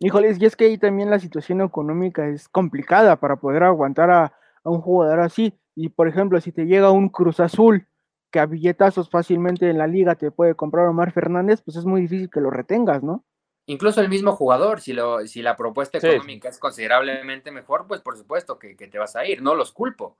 [0.00, 4.24] Híjoles, y es que ahí también la situación económica es complicada para poder aguantar a,
[4.64, 5.56] a un jugador así.
[5.76, 7.86] Y por ejemplo, si te llega un Cruz Azul
[8.34, 12.00] que a billetazos fácilmente en la liga te puede comprar Omar Fernández, pues es muy
[12.00, 13.24] difícil que lo retengas, ¿no?
[13.66, 18.16] Incluso el mismo jugador, si, lo, si la propuesta económica es considerablemente mejor, pues por
[18.16, 20.16] supuesto que, te vas a ir, no los culpo.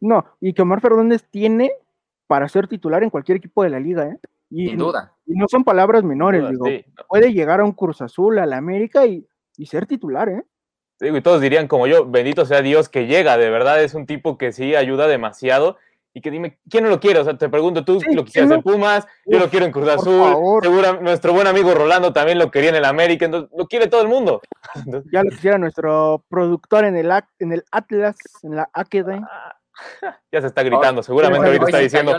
[0.00, 1.70] No, y que Omar Fernández tiene
[2.26, 4.18] para ser titular en cualquier equipo de la liga, ¿eh?
[4.50, 5.14] Y, Sin duda.
[5.24, 6.66] Y no son palabras menores, digo.
[7.06, 9.24] Puede llegar a un Cruz Azul, a la América y,
[9.56, 10.42] y ser titular, ¿eh?
[10.98, 14.38] y todos dirían como yo, bendito sea Dios que llega, de verdad es un tipo
[14.38, 15.76] que sí ayuda demasiado
[16.16, 17.18] y que dime, ¿quién no lo quiere?
[17.18, 19.70] O sea, te pregunto, tú Sí, lo quisieras ¿quién en Pumas, yo lo quiero en
[19.72, 23.66] Cruz Azul, segura- nuestro buen amigo Rolando también lo quería en el América, entonces lo
[23.66, 24.40] quiere todo el mundo.
[24.74, 29.22] Entonces, Ya lo quisiera nuestro productor en el, en el Atlas, en la Academy.
[30.32, 32.12] ya se está gritando, seguramente ahorita está diciendo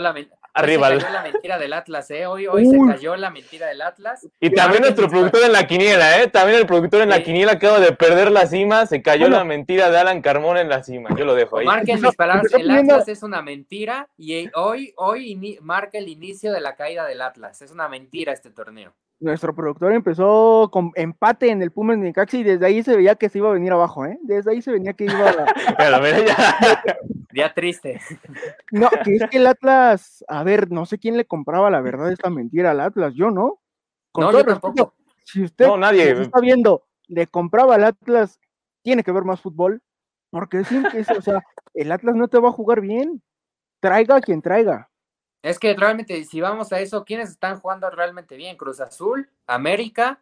[0.54, 0.88] arriba.
[0.88, 2.26] Se el- cayó la mentira del Atlas, ¿eh?
[2.26, 2.88] Hoy, hoy Uy.
[2.88, 4.26] se cayó la mentira del Atlas.
[4.40, 6.28] Y también nuestro productor en la quiniela, ¿eh?
[6.28, 9.36] También el productor en la quiniela acaba de perder la cima, se cayó Bueno.
[9.38, 11.10] la mentira de Alan Carmona en la cima.
[11.16, 11.66] Yo lo dejo ahí.
[11.66, 16.60] Marquen mis palabras, el Atlas es una mentira y hoy, hoy marca el inicio de
[16.60, 17.62] la caída del Atlas.
[17.62, 18.92] Es una mentira este torneo.
[19.20, 23.28] Nuestro productor empezó con empate en el Pumas Necaxa y desde ahí se veía que
[23.28, 24.16] se iba a venir abajo, ¿eh?
[24.22, 25.98] Desde ahí se venía que iba a...
[26.00, 26.96] Mira, ya.
[27.30, 28.00] Día triste.
[28.70, 32.12] No, que es que el Atlas, a ver, no sé quién le compraba la verdad
[32.12, 33.60] esta mentira al Atlas, yo no.
[34.12, 34.94] Con No, todo yo respeto, tampoco.
[35.24, 36.10] si usted No, nadie.
[36.22, 38.40] está viendo, le compraba al Atlas,
[38.82, 39.82] tiene que ver más fútbol,
[40.30, 41.42] porque sí, que es- o sea,
[41.74, 43.22] el Atlas no te va a jugar bien.
[43.80, 44.90] Traiga a quien traiga.
[45.40, 48.56] Es que realmente, si vamos a eso, ¿quiénes están jugando realmente bien?
[48.56, 50.20] Cruz Azul, América,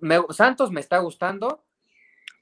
[0.00, 1.62] me- Santos me está gustando.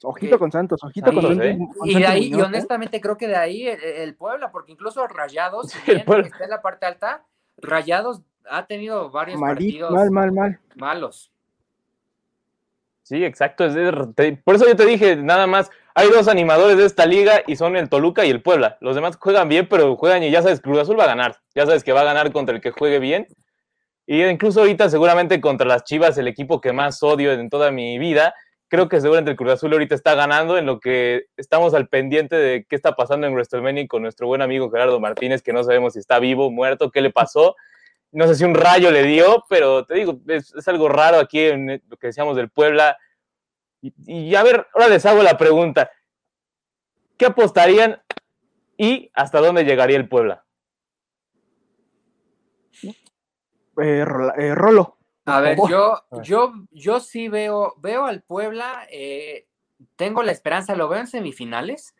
[0.03, 1.45] Ojito con Santos, ojito con Santos.
[1.45, 1.59] ¿eh?
[1.77, 2.49] con Y de ahí, y Muñoz, ¿eh?
[2.49, 6.51] honestamente creo que de ahí el, el Puebla, porque incluso Rayados, si bien está en
[6.51, 7.25] la parte alta,
[7.57, 10.61] Rayados ha tenido varios partidos mal, mal, mal.
[10.77, 11.33] malos.
[13.03, 13.65] Sí, exacto.
[13.65, 17.07] es de- te- por eso yo te dije, nada más, hay dos animadores de esta
[17.07, 18.77] liga y son el Toluca y el Puebla.
[18.81, 21.37] Los demás juegan bien, pero juegan y ya sabes, Cruz Azul va a ganar.
[21.55, 23.27] Ya sabes que va a ganar contra el que juegue bien.
[24.07, 27.99] Y incluso ahorita seguramente contra las Chivas, el equipo que más odio en toda mi
[27.99, 28.35] vida,
[28.69, 32.37] creo que seguramente el Cruz Azul ahorita está ganando en lo que estamos al pendiente
[32.37, 35.95] de qué está pasando en WrestleMania con nuestro buen amigo Gerardo Martínez, que no sabemos
[35.95, 37.57] si está vivo, muerto, qué le pasó.
[38.13, 41.83] No sé si un rayo le dio, pero te digo, es, algo raro aquí en
[41.89, 42.97] lo que decíamos del Puebla.
[43.81, 45.91] Y, a ver, ahora les hago la pregunta.
[47.17, 48.01] ¿Qué apostarían
[48.77, 50.45] y hasta dónde llegaría el Puebla?
[52.83, 54.05] Eh,
[54.39, 54.98] eh, Rolo.
[55.31, 55.71] A ver, favor.
[55.71, 56.23] yo, ver.
[56.25, 59.47] yo, yo sí veo, veo al Puebla, eh,
[59.97, 61.95] tengo la esperanza, lo veo en semifinales.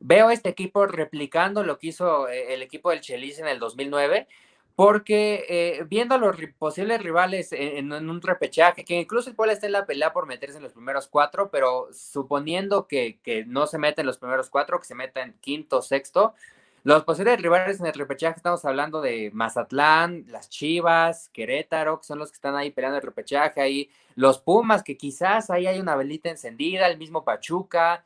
[0.00, 4.26] Veo este equipo replicando lo que hizo eh, el equipo del Chelis en el 2009,
[4.74, 9.36] porque eh, viendo a los posibles rivales en, en- en un repechaje, que incluso el
[9.36, 13.44] Puebla está en la pelea por meterse en los primeros cuatro, pero suponiendo que, que
[13.44, 16.34] no se meta en los primeros cuatro, que se meta en quinto, sexto,
[16.84, 22.18] los posibles rivales en el repechaje estamos hablando de Mazatlán, las Chivas, Querétaro, que son
[22.18, 25.94] los que están ahí peleando el repechaje, ahí los Pumas, que quizás ahí hay una
[25.94, 28.04] velita encendida, el mismo Pachuca.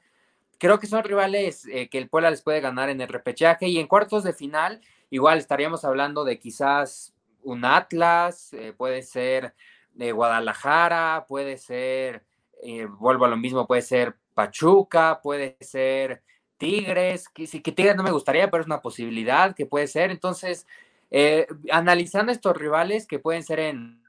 [0.59, 3.79] Creo que son rivales eh, que el Puebla les puede ganar en el repechaje y
[3.79, 9.55] en cuartos de final igual estaríamos hablando de quizás un Atlas, eh, puede ser
[9.95, 12.25] de Guadalajara, puede ser,
[12.63, 16.23] eh, vuelvo a lo mismo, puede ser Pachuca, puede ser
[16.59, 20.11] Tigres, que, sí, que Tigres no me gustaría, pero es una posibilidad que puede ser.
[20.11, 20.67] Entonces,
[21.11, 24.03] eh, analizando estos rivales que pueden ser en,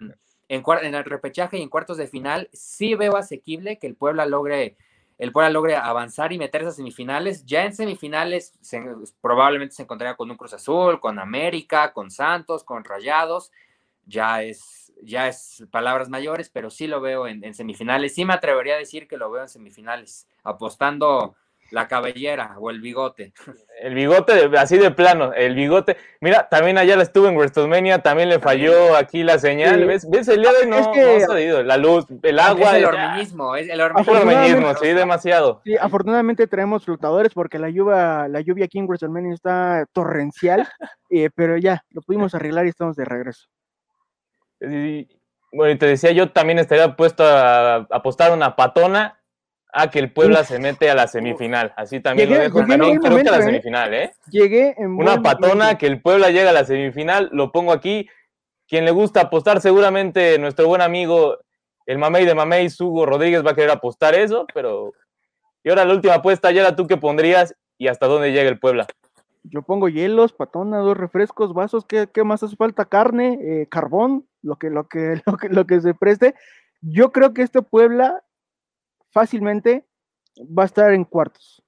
[0.50, 4.26] en, en el repechaje y en cuartos de final, sí veo asequible que el Puebla
[4.26, 4.78] logre,
[5.18, 7.46] el Puebla logre avanzar y meterse a semifinales.
[7.46, 8.82] Ya en semifinales se-
[9.22, 13.52] probablemente se encontraría con un Cruz Azul, con América, con Santos, con Rayados.
[14.06, 18.16] Ya es, ya es palabras mayores, pero sí lo veo en, en semifinales.
[18.16, 21.36] Sí me atrevería a decir que lo veo en semifinales, apostando
[21.72, 23.34] la cabellera o el bigote.
[23.80, 25.98] El bigote, de- así de plano, el bigote.
[26.20, 29.82] Mira, también allá la estuvo en WrestleMania, también le falló aquí la señal.
[29.82, 29.86] Sí.
[29.86, 30.10] ¿Ves?
[30.10, 30.28] ¿Ves?
[30.30, 31.62] El día de hoy no, Es que- no ha salido.
[31.62, 32.72] La luz, el agua.
[32.72, 35.62] es el horminismo, es el horminismo, sí, demasiado.
[35.64, 40.68] Sí, afortunadamente traemos flotadores porque la lluvia, la lluvia aquí en WrestleMania está torrencial,
[41.12, 43.48] eh, pero ya, lo pudimos arreglar y estamos de regreso.
[44.60, 45.08] Y,
[45.52, 49.20] bueno, y te decía, yo también estaría puesto a apostar una patona
[49.74, 51.74] a que el Puebla se mete a la semifinal.
[51.76, 52.60] Así también Llegué- lo dejo.
[52.66, 53.44] También creo que a la ¿eh?
[53.44, 54.12] semifinal, ¿eh?
[54.32, 55.78] Llegué en Una patona momento.
[55.80, 58.08] que el Puebla llega a la semifinal, lo pongo aquí.
[58.68, 61.38] Quien le gusta apostar, seguramente nuestro buen amigo,
[61.86, 64.94] el Mamey de Mamey, Hugo Rodríguez, va a querer apostar eso, pero.
[65.64, 68.88] Y ahora la última apuesta, ya tú qué pondrías y hasta dónde llega el Puebla.
[69.44, 72.84] Yo pongo hielos, patona, dos refrescos, vasos, ¿qué, qué más hace falta?
[72.86, 76.36] Carne, eh, carbón, lo que, lo, que, lo, que, lo que se preste.
[76.82, 78.24] Yo creo que este Puebla
[79.18, 79.84] fácilmente
[80.40, 81.64] va a estar en cuartos.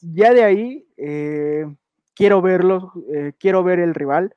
[0.00, 1.66] Ya de ahí eh,
[2.14, 4.36] quiero verlo, eh, quiero ver el rival,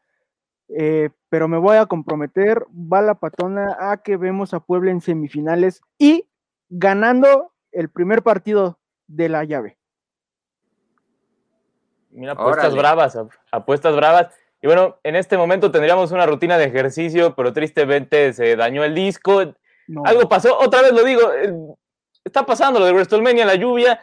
[0.69, 5.01] eh, pero me voy a comprometer, va la patona a que vemos a Puebla en
[5.01, 6.27] semifinales y
[6.69, 9.77] ganando el primer partido de la llave.
[12.09, 12.79] Mira, apuestas Órale.
[12.79, 14.33] bravas, ap- apuestas bravas.
[14.63, 18.95] Y bueno, en este momento tendríamos una rutina de ejercicio, pero tristemente se dañó el
[18.95, 19.53] disco.
[19.87, 20.01] No.
[20.03, 21.21] Algo pasó, otra vez lo digo,
[22.27, 23.99] está pasando lo de WrestleMania, la lluvia,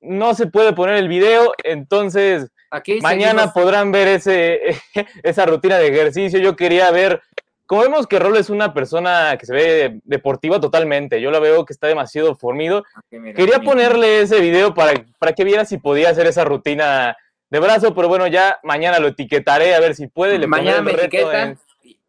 [0.00, 3.52] no se puede poner el video, entonces Aquí Mañana seguimos.
[3.52, 4.60] podrán ver ese,
[5.22, 6.38] esa rutina de ejercicio.
[6.40, 7.20] Yo quería ver,
[7.66, 11.66] como vemos que Rol es una persona que se ve deportiva totalmente, yo la veo
[11.66, 12.82] que está demasiado formido.
[13.10, 13.70] Mira, Quería mira.
[13.70, 17.14] ponerle ese video para, para que viera si podía hacer esa rutina
[17.50, 20.38] de brazo, pero bueno, ya mañana lo etiquetaré a ver si puede.
[20.38, 21.58] Le Mañana me en-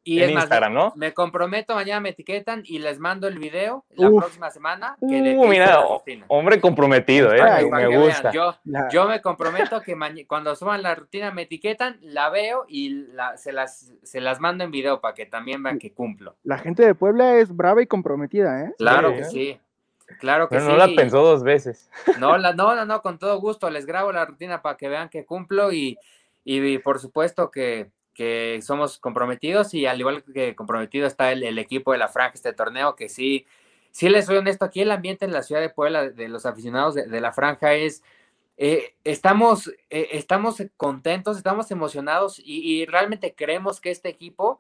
[0.03, 0.93] y- en es más, Instagram, ¿no?
[0.95, 4.21] Me comprometo, mañana me etiquetan y les mando el video la Uf.
[4.21, 4.97] próxima semana.
[4.99, 5.79] Que de Uh, mira,
[6.27, 7.41] hombre comprometido, ¿eh?
[7.71, 8.31] Me gusta.
[8.31, 8.55] vean, Yo,
[8.91, 9.95] yo me comprometo que
[10.27, 14.63] cuando suban la rutina me etiquetan, la veo y la- se, las, se las mando
[14.63, 16.35] en video para que también vean que cumplo.
[16.43, 18.73] La gente de Puebla es brava y comprometida, ¿eh?
[18.77, 19.25] Claro Sí, que ¿eh?
[19.25, 19.59] sí.
[20.19, 20.71] Claro que Pero sí.
[20.71, 21.89] no la pensó dos veces.
[22.19, 23.69] No, la, no, no, no, con todo gusto.
[23.69, 25.97] Les grabo la rutina para que vean que cumplo y,
[26.43, 31.57] y por supuesto que, que somos comprometidos y al igual que comprometido está el, el
[31.59, 33.45] equipo de la franja este torneo que sí,
[33.91, 36.95] sí les soy honesto, aquí el ambiente en la ciudad de Puebla de los aficionados
[36.95, 38.03] de, de la franja es,
[38.57, 44.59] eh, estamos, eh, estamos contentos, estamos emocionados y, y realmente creemos que este equipo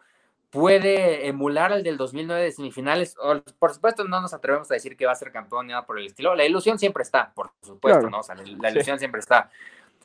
[0.49, 3.15] puede emular al del 2009 de semifinales.
[3.57, 5.97] Por supuesto, no nos atrevemos a decir que va a ser campeón ni nada por
[5.97, 6.35] el estilo.
[6.35, 8.09] La ilusión siempre está, por supuesto, Claro.
[8.11, 8.19] ¿no?
[8.19, 9.49] O sea, la, la ilusión siempre está.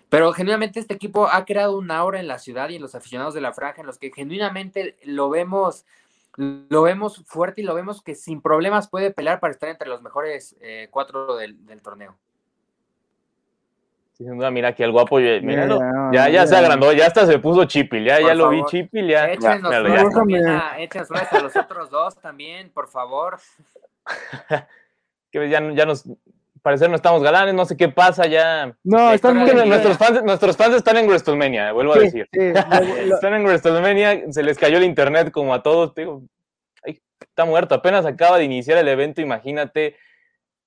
[0.09, 3.35] Pero genuinamente este equipo ha creado una aura en la ciudad y en los aficionados
[3.35, 5.85] de la franja en los que genuinamente lo vemos,
[6.37, 10.01] lo vemos fuerte y lo vemos que sin problemas puede pelear para estar entre los
[10.03, 12.16] mejores eh, cuatro del, del torneo.
[14.14, 15.79] Sí, sin duda, mira aquí el guapo, ya- míralo.
[15.81, 18.64] Mira, Ya, ya se agrandó, ya hasta se puso chipil, ya, Por ya lo vi
[18.64, 19.31] chipil, ya.
[19.31, 20.68] Échenos flores ya.
[21.31, 23.38] a los otros dos también, por favor.
[25.31, 26.05] Que ya, ya nos,
[26.62, 28.75] parecer no estamos galanes, no sé qué pasa, ya.
[28.85, 32.29] No, están muy nuestros fans, nuestros fans están en WrestleMania, vuelvo a decir.
[32.33, 36.23] sí, lo- lo- Están en WrestleMania, se les cayó el internet como a todos, digo,
[36.85, 39.97] ay, está muerto, apenas acaba de iniciar el evento, imagínate,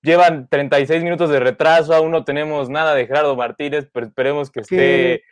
[0.02, 4.62] llevan 36 minutos de retraso, aún no tenemos nada de Gerardo Martínez, pero esperemos que
[4.62, 5.24] esté,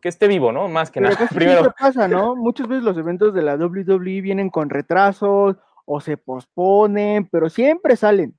[0.00, 0.68] que esté vivo, ¿no?
[0.68, 1.74] Más que Pero nada, primero.
[1.78, 2.36] pasa, ¿no?
[2.36, 7.96] Muchas veces los eventos de la WWE vienen con retrasos o se posponen, pero siempre
[7.96, 8.34] salen.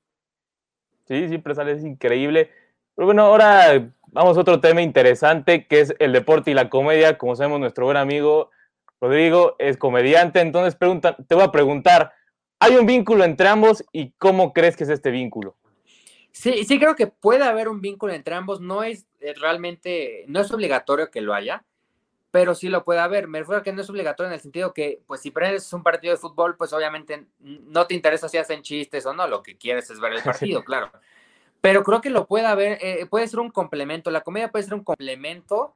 [1.07, 2.49] Sí, siempre sale, es increíble.
[2.95, 7.17] Pero bueno, ahora vamos a otro tema interesante, que es el deporte y la comedia.
[7.17, 8.51] Como sabemos, nuestro buen amigo
[9.01, 12.13] Rodrigo es comediante, entonces te voy a preguntar,
[12.59, 15.57] ¿hay un vínculo entre ambos y cómo crees que es este vínculo?
[16.31, 18.61] Sí, sí creo que puede haber un vínculo entre ambos.
[18.61, 21.65] No es eh, realmente, no es obligatorio que lo haya,
[22.33, 23.27] pero sí lo puede haber.
[23.27, 25.83] Me refiero a que no es obligatorio en el sentido que, pues si prendes un
[25.83, 29.55] partido de fútbol, pues obviamente no te interesa si hacen chistes o no, lo que
[29.55, 30.91] quieres es ver el partido, claro.
[31.61, 34.09] Pero creo que lo puede haber, eh, puede ser un complemento.
[34.09, 35.75] La comedia puede ser un complemento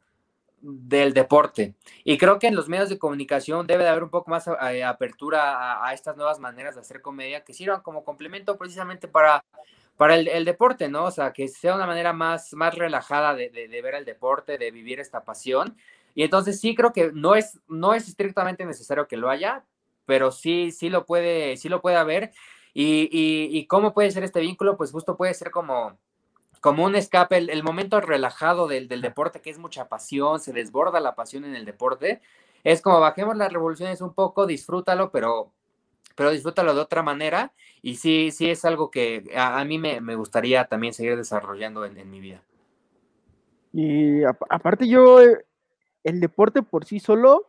[0.60, 1.76] del deporte.
[2.04, 4.84] Y creo que en los medios de comunicación debe de haber un poco más eh,
[4.84, 9.46] apertura a, a, estas nuevas maneras de hacer comedia que sirvan como complemento precisamente para,
[9.96, 11.06] para el, el, deporte, ¿no?
[11.06, 14.58] O sea, que sea una manera más, más relajada de, de, de, ver el deporte,
[14.58, 15.78] de vivir esta pasión.
[16.18, 19.64] Y entonces sí creo que no es, no es estrictamente necesario que lo haya,
[20.08, 22.32] pero sí, sí lo puede, sí lo puede haber.
[22.74, 25.96] Y, y, y cómo puede ser este vínculo, pues justo puede ser como,
[26.60, 30.54] como un escape, el, el momento relajado del, del, deporte, que es mucha pasión, se
[30.54, 32.20] desborda la pasión en el deporte.
[32.64, 35.52] Es como bajemos las revoluciones un poco, disfrútalo, pero,
[36.16, 37.54] pero disfrútalo de otra manera.
[37.84, 41.86] Y sí, sí es algo que a, a mí me, me, gustaría también seguir desarrollando
[41.86, 42.42] en, en mi vida.
[43.72, 45.20] Y a, aparte yo,
[46.08, 47.48] el deporte por sí solo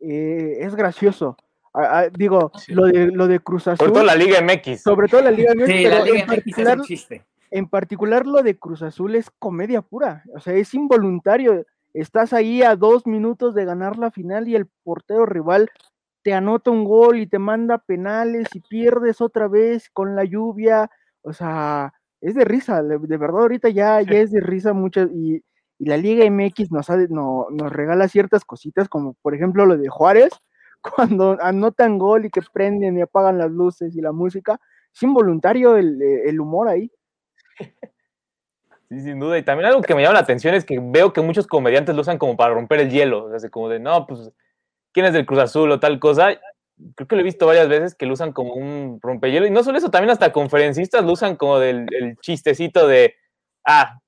[0.00, 1.36] eh, es gracioso.
[1.72, 2.74] A, a, digo, sí.
[2.74, 3.86] lo, de, lo de Cruz Azul.
[3.86, 4.82] Sobre todo la Liga MX.
[4.82, 5.66] Sobre todo la Liga MX.
[5.66, 7.24] Sí, pero la Liga en MX particular, es un chiste.
[7.50, 10.24] En particular, lo de Cruz Azul es comedia pura.
[10.34, 11.64] O sea, es involuntario.
[11.94, 15.70] Estás ahí a dos minutos de ganar la final y el portero rival
[16.22, 20.90] te anota un gol y te manda penales y pierdes otra vez con la lluvia.
[21.22, 22.82] O sea, es de risa.
[22.82, 25.08] De, de verdad, ahorita ya, ya es de risa muchas.
[25.12, 25.42] Y,
[25.80, 26.88] y la Liga MX nos,
[27.72, 30.30] regala ciertas cositas, como por ejemplo lo de Juárez
[30.82, 34.60] cuando anotan gol y que prenden y apagan las luces y la música,
[34.94, 36.90] es involuntario el, humor ahí.
[38.90, 39.38] Sí, sin duda.
[39.38, 42.02] Y también algo que me llama la atención es que veo que muchos comediantes lo
[42.02, 43.26] usan como para romper el hielo.
[43.26, 44.32] O sea, como de, no, pues,
[44.92, 46.30] ¿quién es del Cruz Azul o tal cosa?
[46.96, 49.46] Creo que lo he visto varias veces que lo usan como un rompehielo.
[49.46, 53.14] Y no solo eso, también hasta conferencistas lo usan como del el chistecito de,
[53.64, 54.00] ah,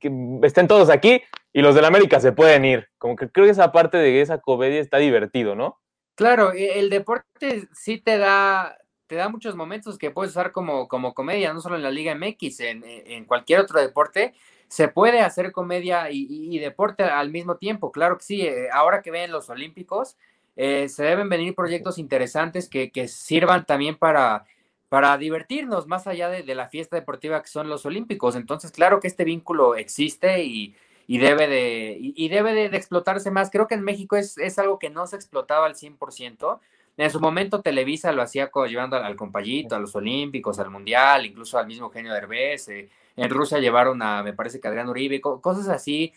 [0.00, 1.22] que estén todos aquí
[1.52, 2.88] y los del América se pueden ir.
[2.98, 5.78] Como que creo que esa parte de esa comedia está divertido, ¿no?
[6.14, 8.76] Claro, e, el deporte sí te da,
[9.06, 12.14] te da muchos momentos que puedes usar como, como comedia, no solo en la Liga
[12.14, 14.34] MX, en, en cualquier otro deporte.
[14.68, 18.42] Se puede hacer comedia y, deporte al mismo tiempo, claro que sí.
[18.42, 20.16] Eh, ahora que ven los Olímpicos,
[20.56, 24.44] eh, se deben venir proyectos interesantes que, que sirvan también para,
[24.88, 28.36] para divertirnos más allá de, de, la fiesta deportiva que son los Olímpicos.
[28.36, 30.74] Entonces, claro que este vínculo existe y,
[31.06, 33.50] y debe de, y, debe de, explotarse más.
[33.50, 36.60] Creo que en México es, es algo que no se explotaba al 100%.
[36.98, 41.58] En su momento Televisa lo hacía llevando al, compayito, a los Olímpicos, al Mundial, incluso
[41.58, 42.68] al mismo Genio Derbez.
[42.68, 46.12] Eh, en Rusia llevaron a, me parece que Adrián Uribe, cosas así,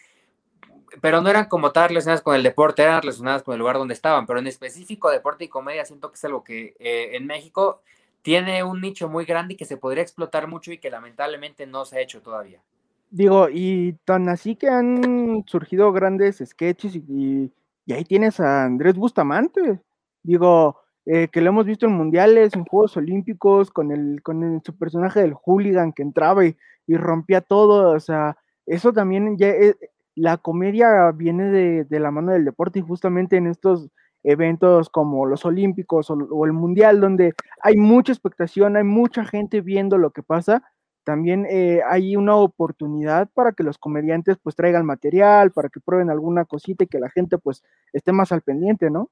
[0.99, 3.93] pero no eran como tal relacionadas con el deporte, eran relacionadas con el lugar donde
[3.93, 7.81] estaban, pero en específico deporte y comedia siento que es algo que eh, en México
[8.21, 11.85] tiene un nicho muy grande y que se podría explotar mucho y que lamentablemente no
[11.85, 12.61] se ha hecho todavía.
[13.09, 17.51] Digo, y tan así que han surgido grandes sketches y,
[17.89, 19.81] ahí tienes a Andrés Bustamante.
[20.23, 24.77] Digo, eh, que lo hemos visto en mundiales, en Juegos Olímpicos, con el, con su
[24.77, 26.55] personaje del hooligan que entraba y,
[26.87, 29.77] rompía todo, o sea, eso también ya, eh,
[30.15, 31.45] la comedia viene
[31.85, 33.89] de, la mano del deporte y justamente en estos
[34.23, 39.97] eventos como los Olímpicos o, el Mundial, donde hay mucha expectación, hay mucha gente viendo
[39.97, 40.63] lo que pasa,
[41.03, 46.09] también eh, hay una oportunidad para que los comediantes pues traigan material, para que prueben
[46.09, 49.09] alguna cosita y que la gente pues esté más al pendiente, ¿no?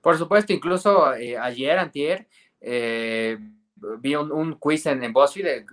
[0.00, 2.26] Por supuesto, incluso eh, ayer, antier,
[2.60, 3.38] eh,
[3.98, 5.64] vi un, quiz en, en BuzzFeed,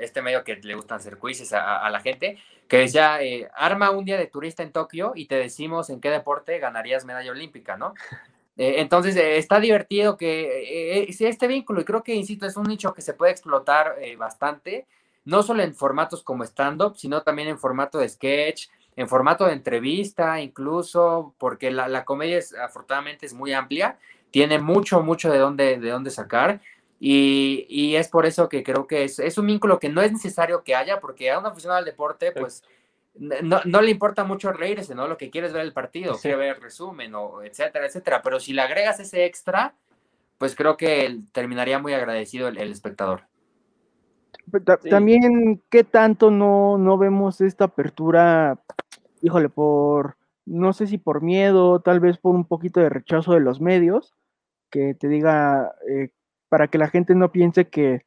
[0.00, 2.38] este medio que le gustan hacer quizzes a, la gente,
[2.68, 6.10] que decía, eh, arma un día de turista en Tokio y te decimos en qué
[6.10, 7.94] deporte ganarías medalla olímpica, ¿no?
[8.56, 13.12] entonces, está divertido que este vínculo, y creo que, insisto, es un nicho que se
[13.12, 14.86] puede explotar bastante,
[15.24, 19.54] no solo en formatos como stand-up, sino también en formato de sketch, en formato de
[19.54, 23.98] entrevista, incluso, porque la, comedia es, afortunadamente es muy amplia,
[24.30, 26.60] tiene mucho, mucho de dónde, de dónde sacar.
[27.06, 30.64] Y, es por eso que creo que es, es, un vínculo que no es necesario
[30.64, 32.62] que haya, porque a un aficionado al deporte, pues
[33.14, 35.06] no, no, le importa mucho reírse, ¿no?
[35.06, 38.22] Lo que quiere es ver el partido, quiere ver el resumen, o etcétera, etcétera.
[38.22, 39.74] Pero si le agregas ese extra,
[40.38, 43.24] pues creo que terminaría muy agradecido el, espectador.
[44.88, 48.58] También, ¿qué tanto no, no vemos esta apertura
[49.24, 53.40] híjole, por, no sé si por miedo, tal vez por un poquito de rechazo de
[53.40, 54.14] los medios,
[54.70, 56.10] que te diga, eh,
[56.54, 58.06] para que la gente no piense que,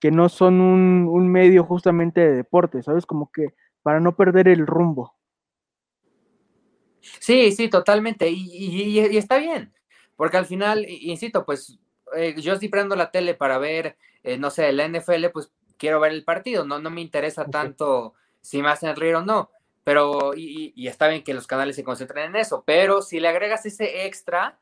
[0.00, 3.04] que no son un, un, medio justamente de deporte, ¿sabes?
[3.04, 5.14] Como que para no perder el rumbo.
[7.02, 8.30] Sí, sí, totalmente.
[8.30, 9.74] Y, y, está bien,
[10.16, 11.78] porque al final, insisto, pues
[12.16, 16.00] eh, yo estoy prendo la tele para ver, eh, no sé, la NFL, pues quiero
[16.00, 19.50] ver el partido, no, no me interesa tanto si me hacen reír o no
[19.84, 23.66] pero, y, está bien que los canales se concentren en eso, pero si le agregas
[23.66, 24.58] ese extra,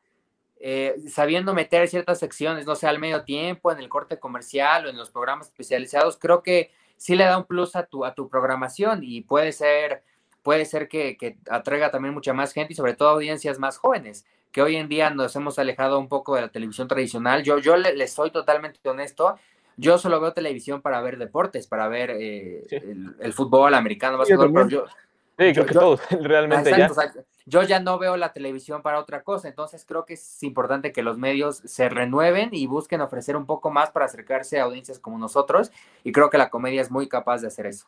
[0.63, 4.89] eh, sabiendo meter ciertas secciones, no sé, al medio tiempo, en el corte comercial o
[4.89, 8.29] en los programas especializados, creo que sí le da un plus a tu, a tu
[8.29, 10.03] programación y puede ser,
[10.43, 14.25] puede ser que, que atraiga también mucha más gente y sobre todo audiencias más jóvenes,
[14.51, 17.43] que hoy en día nos hemos alejado un poco de la televisión tradicional.
[17.43, 19.39] Yo, yo le, soy totalmente honesto,
[19.77, 22.65] yo solo veo televisión para ver deportes, para ver eh,
[23.19, 24.85] el, fútbol americano, pero yo,
[25.41, 26.89] Sí, creo que todos, realmente ya.
[27.45, 31.01] yo ya no veo la televisión para otra cosa, entonces creo que es importante que
[31.01, 35.17] los medios se renueven y busquen ofrecer un poco más para acercarse a audiencias como
[35.17, 35.71] nosotros,
[36.03, 37.87] y creo que la comedia es muy capaz de hacer eso.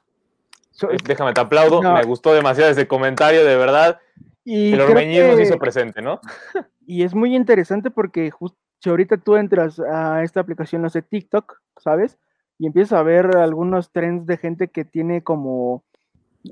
[1.06, 4.00] Déjame te aplaudo, me gustó demasiado ese comentario, de verdad.
[4.44, 6.20] Y el ormeñismo se hizo presente, ¿no?
[6.86, 11.02] Y es muy interesante porque justo si ahorita tú entras a esta aplicación, no sé,
[11.02, 12.18] TikTok, ¿sabes?
[12.60, 15.86] Y empiezas a ver algunos trends de gente que tiene como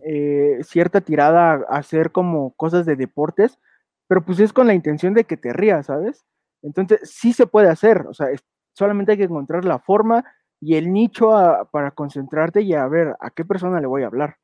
[0.06, 3.60] eh, cierta tirada a hacer como cosas de deportes,
[4.08, 6.26] pero pues es con la intención de que te rías, ¿sabes?
[6.62, 8.28] Entonces sí se puede hacer, o sea,
[8.74, 10.24] solamente hay que encontrar la forma
[10.60, 11.32] y el nicho
[11.72, 14.38] para concentrarte y a ver a qué persona le voy a hablar.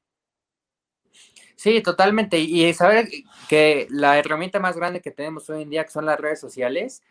[1.55, 2.37] Sí, totalmente.
[2.39, 3.09] Y saber
[3.49, 7.01] que la herramienta más grande que tenemos hoy en día, son las redes sociales,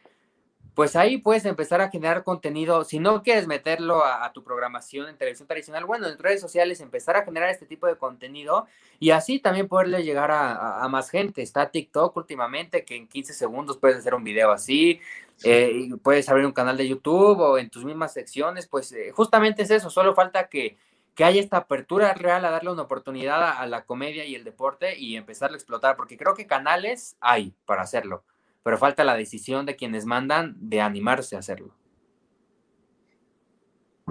[0.76, 2.84] pues ahí puedes empezar a generar contenido.
[2.84, 7.16] Si no quieres meterlo a, tu programación en televisión tradicional, bueno, en redes sociales empezar
[7.16, 8.66] a generar este tipo de contenido
[9.00, 11.40] y así también poderle llegar a, más gente.
[11.40, 15.00] Está TikTok últimamente, que en 15 segundos puedes hacer un video así,
[15.44, 19.62] eh, puedes abrir un canal de YouTube o en tus mismas secciones, pues eh, justamente
[19.62, 20.76] es eso, solo falta que,
[21.14, 24.44] que haya esta apertura real a darle una oportunidad a, a la comedia y el
[24.44, 28.24] deporte y empezar a explotar, porque creo que canales hay para hacerlo
[28.66, 31.72] pero falta la decisión de quienes mandan de animarse a hacerlo.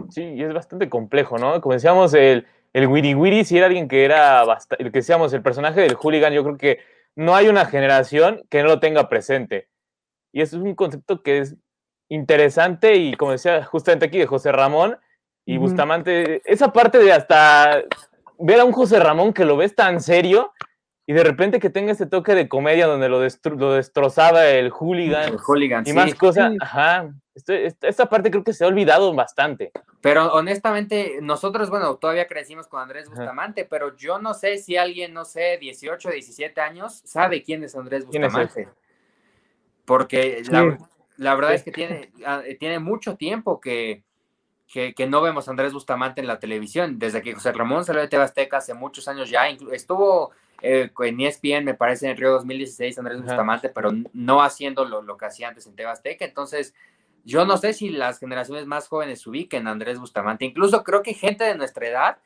[0.10, 1.60] Sí, y es bastante complejo, ¿no?
[1.60, 4.43] Como decíamos, el, el Wiri Wiri, si era alguien que era
[4.80, 6.80] el que decíamos, el personaje del hooligan, yo creo que
[7.18, 9.68] no hay una generación que no lo tenga presente.
[10.32, 11.58] Y eso es un concepto que es
[12.08, 14.97] interesante y como decía justamente aquí de José Ramón
[15.45, 17.84] y Bustamante, esa parte de hasta
[18.39, 20.53] ver a un José Ramón que lo ves tan serio
[21.08, 25.34] y de repente que tenga este toque de comedia donde lo, lo destrozaba el hooligan,
[25.34, 26.53] el hooligan y más cosas.
[26.60, 27.14] Ajá.
[27.36, 29.72] esta parte creo que se ha olvidado bastante.
[30.01, 35.14] Pero honestamente, nosotros, bueno, todavía crecimos con Andrés Bustamante, pero yo no sé si alguien,
[35.14, 38.68] no sé, 18, 17 años, sabe quién es Andrés Bustamante.
[39.86, 40.41] Porque
[41.18, 44.03] la, verdad es que tiene, ah, tiene mucho tiempo que,
[44.68, 46.97] que, no vemos a Andrés Bustamante en la televisión.
[46.97, 50.32] Desde que José Ramón salió de Tebasteca hace muchos años ya, estuvo
[50.68, 55.03] eh, en ESPN, me parece, en el Río 2016, Andrés Bustamante, pero no haciendo lo,
[55.03, 56.26] lo que hacía antes en Tebasteca.
[56.26, 56.74] Entonces,
[57.24, 60.43] yo no sé si las generaciones más jóvenes ubiquen a Andrés Bustamante.
[60.43, 62.18] Incluso creo que gente de nuestra edad,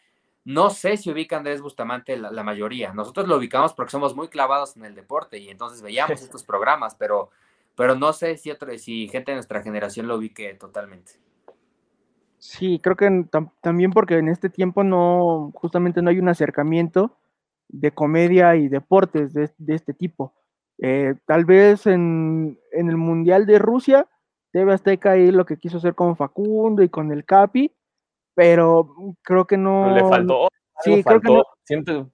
[0.46, 2.94] no sé si ubica a Andrés Bustamante la, mayoría.
[2.94, 6.96] Nosotros lo ubicamos porque somos muy clavados en el deporte y entonces veíamos estos programas,
[6.96, 7.32] pero,
[7.76, 11.12] pero no sé si, otro, si gente de nuestra generación lo ubique totalmente.
[12.38, 13.26] Sí, creo que
[13.60, 17.19] también porque en este tiempo no, justamente no hay un acercamiento
[17.70, 20.34] de comedia y deportes de, este tipo.
[20.80, 24.08] Eh, tal vez en, el Mundial de Rusia,
[24.52, 27.72] TV Azteca ahí lo que quiso hacer con Facundo y con el Capi,
[28.34, 29.94] pero creo que no.
[29.94, 30.50] Le faltó.
[30.82, 32.12] Sí, creo que no, siento,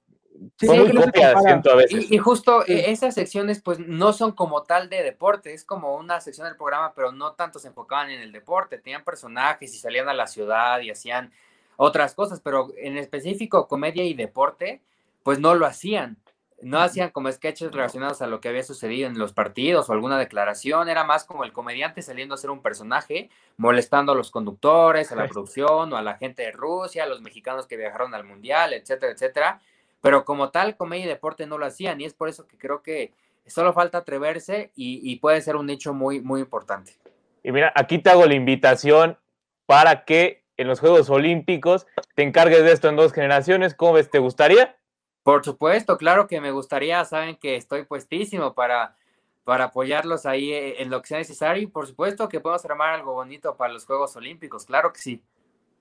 [0.58, 5.96] Sí, Y, justo eh, esas secciones pues no son como tal de deporte, es como
[5.96, 9.78] una sección del programa, pero no tanto se enfocaban en el deporte, tenían personajes y
[9.78, 11.32] salían a la ciudad y hacían
[11.78, 14.82] otras cosas, pero en específico comedia y deporte
[15.26, 16.18] pues no lo hacían.
[16.62, 20.18] No hacían como sketches relacionados a lo que había sucedido en los partidos o alguna
[20.18, 25.12] declaración, era más como el comediante saliendo a ser un personaje, molestando a los conductores,
[25.12, 28.24] a la producción o a la gente de Rusia, a los mexicanos que viajaron al
[28.24, 29.60] mundial, etcétera, etcétera
[30.06, 32.84] pero como tal, comedia y deporte no lo hacían y es por eso que creo
[32.84, 33.12] que
[33.48, 36.94] solo falta atreverse y, puede ser un nicho muy, muy importante.
[37.42, 39.18] Y mira, aquí te hago la invitación
[39.66, 43.74] para que en los Juegos Olímpicos te encargues de esto en dos generaciones.
[43.74, 44.12] ¿Cómo ves?
[44.12, 44.78] ¿Te gustaría?
[45.26, 47.04] Por supuesto, claro que me gustaría.
[47.04, 48.96] Saben que estoy puestísimo para,
[49.44, 53.14] para apoyarlos ahí en lo que sea necesario y por supuesto que podemos armar algo
[53.14, 54.66] bonito para los Juegos Olímpicos.
[54.66, 55.24] Claro que sí.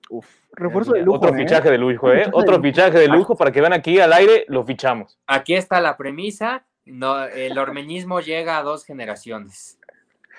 [0.09, 1.17] Uf, refuerzo de lujo.
[1.17, 1.37] Otro ¿eh?
[1.37, 2.27] fichaje de lujo, ¿eh?
[2.33, 5.19] Otro fichaje de lujo para que vean aquí al aire, lo fichamos.
[5.27, 6.65] Aquí está la premisa.
[6.83, 9.77] No, el ormeñismo llega a dos generaciones.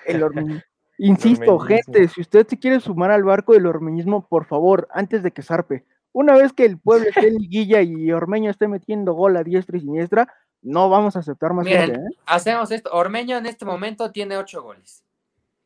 [0.04, 0.24] El
[0.98, 5.30] Insisto, gente, si usted se quiere sumar al barco del ormeñismo, por favor, antes de
[5.30, 5.84] que zarpe.
[6.17, 9.77] Una vez que el pueblo esté en liguilla y Ormeño esté metiendo gol a diestra
[9.77, 10.27] y siniestra,
[10.62, 12.05] no vamos a aceptar más gente, ¿eh?
[12.25, 12.89] Hacemos esto.
[12.91, 15.05] Ormeño en este momento tiene ocho goles.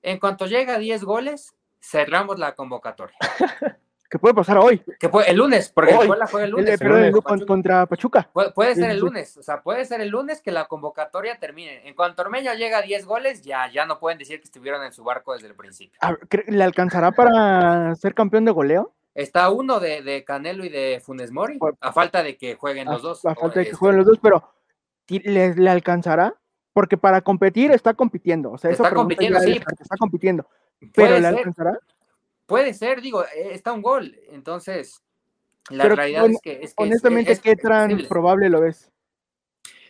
[0.02, 3.14] En cuanto llega a diez goles, cerramos la convocatoria.
[4.10, 4.82] que puede pasar hoy.
[4.98, 6.08] Que puede, el lunes, porque hoy.
[6.18, 6.80] la juega el lunes.
[7.46, 8.28] contra Pachuca.
[8.32, 11.86] puede, ser el lunes, o sea, puede ser el lunes que la convocatoria termine.
[11.86, 14.92] En cuanto Ormeño llega a 10 goles, ya, ya no pueden decir que estuvieron en
[14.92, 16.00] su barco desde el principio.
[16.48, 18.92] ¿Le alcanzará para ser campeón de goleo?
[19.14, 23.24] Está uno de, Canelo y de Funes Mori, a falta de que jueguen los dos.
[23.26, 24.52] A falta de que jueguen los dos, pero
[25.08, 26.34] ¿le, le alcanzará?
[26.72, 28.52] Porque para competir está compitiendo.
[28.52, 29.60] O sea, está compitiendo, sí.
[29.80, 30.46] Está compitiendo.
[30.94, 31.78] ¿Pero le alcanzará?
[32.46, 35.02] Puede ser, digo, eh, está un gol, entonces
[35.68, 36.68] la realidad es que...
[36.76, 38.90] honestamente, ¿qué tan probable lo ves?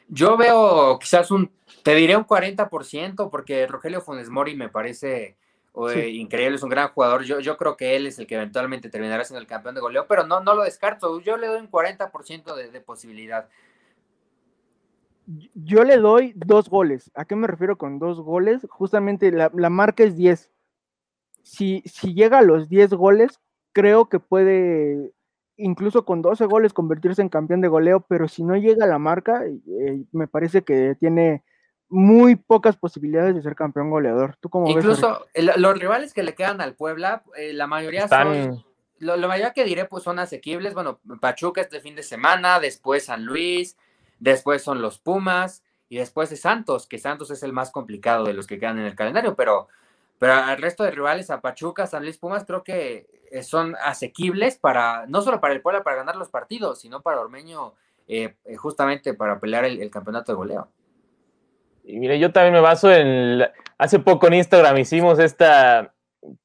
[0.08, 1.50] Yo veo quizás un,
[1.82, 5.38] te diré un 40%, porque Rogelio Funes Mori me parece
[6.12, 7.22] increíble, es un gran jugador.
[7.22, 10.06] Yo, yo creo que él es el que eventualmente terminará siendo el campeón de goleo,
[10.08, 11.20] pero no, no lo descarto.
[11.20, 13.48] Yo le doy un 40% de, de posibilidad.
[15.54, 17.10] Yo le doy dos goles.
[17.14, 18.66] ¿A qué me refiero con dos goles?
[18.68, 20.50] Justamente la, la marca es 10
[21.42, 23.40] si, si llega a los 10 goles,
[23.72, 25.12] creo que puede,
[25.56, 28.98] incluso con 12 goles, convertirse en campeón de goleo, pero si no llega a la
[28.98, 31.42] marca, eh, me parece que tiene
[31.90, 34.36] muy pocas posibilidades de ser campeón goleador.
[34.40, 38.64] ¿Tú cómo Incluso los rivales que le quedan al Puebla, eh, la mayoría son,
[38.98, 40.74] lo, mayoría que diré pues son asequibles.
[40.74, 43.76] Bueno, Pachuca este fin de semana, después San Luis,
[44.18, 48.32] después son los Pumas y después es Santos, que Santos es el más complicado de
[48.34, 49.68] los que quedan en el calendario, pero
[50.20, 54.58] pero al resto de rivales, a Pachuca, San Luis Pumas, creo que eh, son asequibles
[54.58, 57.72] para, no solo para el Puebla para ganar los partidos, sino para Ormeño,
[58.06, 60.68] eh, justamente para pelear el, campeonato de goleo.
[61.84, 63.42] Y mire, yo también me baso en,
[63.78, 65.94] hace poco en Instagram hicimos esta,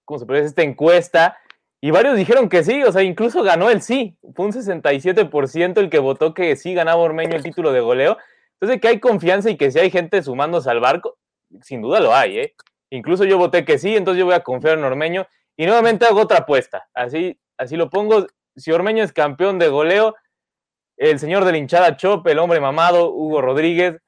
[0.05, 0.49] ¿cómo se puede decir?
[0.49, 1.37] Esta encuesta
[1.85, 4.17] y varios dijeron que sí, o sea, incluso ganó el sí.
[4.33, 8.17] Fue un 67% el que votó que sí ganaba Ormeño el título de goleo.
[8.53, 11.19] Entonces, que hay confianza y que si hay gente sumándose al barco,
[11.61, 12.55] sin duda lo hay, ¿eh?
[12.89, 15.27] Incluso yo voté que sí, entonces yo voy a confiar en Ormeño.
[15.57, 16.89] Y nuevamente hago otra apuesta.
[16.95, 18.25] Así, así lo pongo.
[18.55, 20.15] Si Ormeño es campeón de goleo,
[20.97, 24.01] el señor de la hinchada Chop, el hombre mamado, Hugo Rodríguez,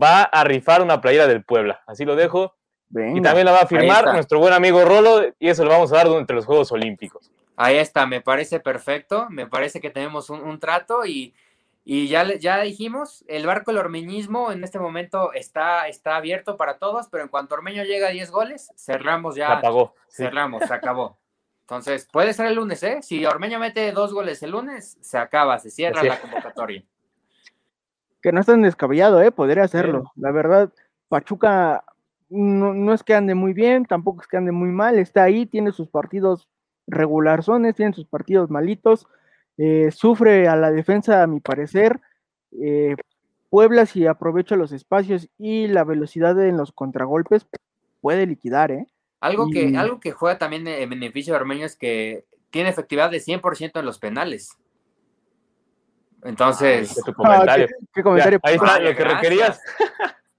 [0.00, 1.82] va a rifar una playera del Puebla.
[1.86, 2.54] Así lo dejo.
[2.90, 5.96] y también la va a firmar nuestro buen amigo Rolo, y eso lo vamos a
[5.96, 7.30] dar durante los Juegos Olímpicos.
[7.56, 9.26] Ahí está, me parece perfecto.
[9.30, 11.34] Me parece que tenemos un trato y
[11.88, 16.78] y ya, ya dijimos, el barco del ormeñismo en este momento está, está abierto para
[16.78, 19.46] todos, pero en cuanto Ormeño llega a 10 goles, cerramos ya.
[19.46, 19.94] Se apagó.
[20.08, 21.16] Cerramos, se acabó.
[21.60, 23.02] Entonces, puede ser el lunes, ¿eh?
[23.02, 26.82] Si Ormeño mete dos goles el lunes, se acaba, se cierra Así la convocatoria.
[28.22, 29.30] Que no es tan descabellado, ¿eh?
[29.30, 30.12] Podría hacerlo.
[30.16, 30.72] La verdad,
[31.08, 31.84] Pachuca
[32.28, 35.46] no, no es que ande muy bien, tampoco es que ande muy mal, está ahí,
[35.46, 36.48] tiene sus partidos
[36.86, 39.06] regularzones, tiene sus partidos malitos,
[39.58, 42.00] eh, sufre a la defensa, a mi parecer.
[42.52, 42.96] eh,
[43.48, 47.46] Puebla, si aprovecha los espacios y la velocidad en los contragolpes,
[48.00, 48.86] puede liquidar, ¿eh?
[49.20, 53.20] Algo que, algo que juega también en beneficio de Ormeño es que tiene efectividad de
[53.20, 54.56] 100% en los penales.
[56.22, 57.66] Entonces, De tu comentario.
[57.66, 58.40] Ah, ¿qué, qué comentario?
[58.42, 59.60] Ya, ahí está lo que requerías.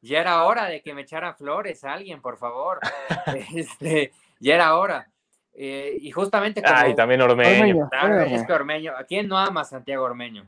[0.01, 2.79] ya era hora de que me echaran flores a alguien, por favor.
[3.55, 5.09] Este, ya era hora.
[5.53, 6.75] Eh, y justamente como...
[6.75, 7.49] Ay, también Ormeño.
[7.49, 7.89] Ormeño.
[8.03, 8.35] Ormeño.
[8.35, 10.47] es que Ormeño, ¿a quién no ama Santiago Ormeño?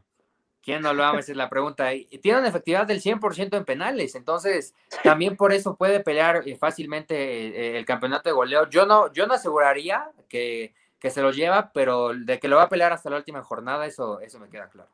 [0.62, 1.20] ¿Quién no lo ama?
[1.20, 1.94] Esa es la pregunta.
[1.94, 6.56] Y tiene una efectividad del 100% en penales, entonces también por eso puede pelear eh,
[6.58, 8.70] fácilmente eh, el campeonato de goleo.
[8.70, 12.64] Yo no, yo no aseguraría que, que se lo lleva, pero de que lo va
[12.64, 14.90] a pelear hasta la última jornada, eso, eso me queda claro.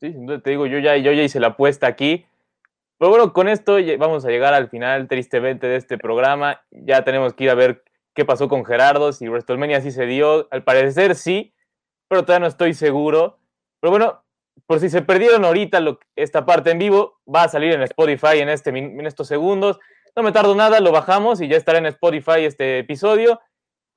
[0.00, 2.24] Sí, sin duda te digo, yo ya, yo ya hice la apuesta aquí.
[2.98, 6.62] Pero bueno, con esto vamos a llegar al final, tristemente, de este programa.
[6.70, 7.84] Ya tenemos que ir a ver
[8.14, 10.48] qué pasó con Gerardo, si WrestleMania sí se dio.
[10.50, 11.54] Al parecer sí,
[12.08, 13.38] pero todavía no estoy seguro.
[13.80, 14.24] Pero bueno,
[14.66, 18.38] por si se perdieron ahorita lo- esta parte en vivo, va a salir en Spotify
[18.40, 19.78] en, este, en estos segundos.
[20.16, 23.40] No me tardo nada, lo bajamos y ya estará en Spotify este episodio.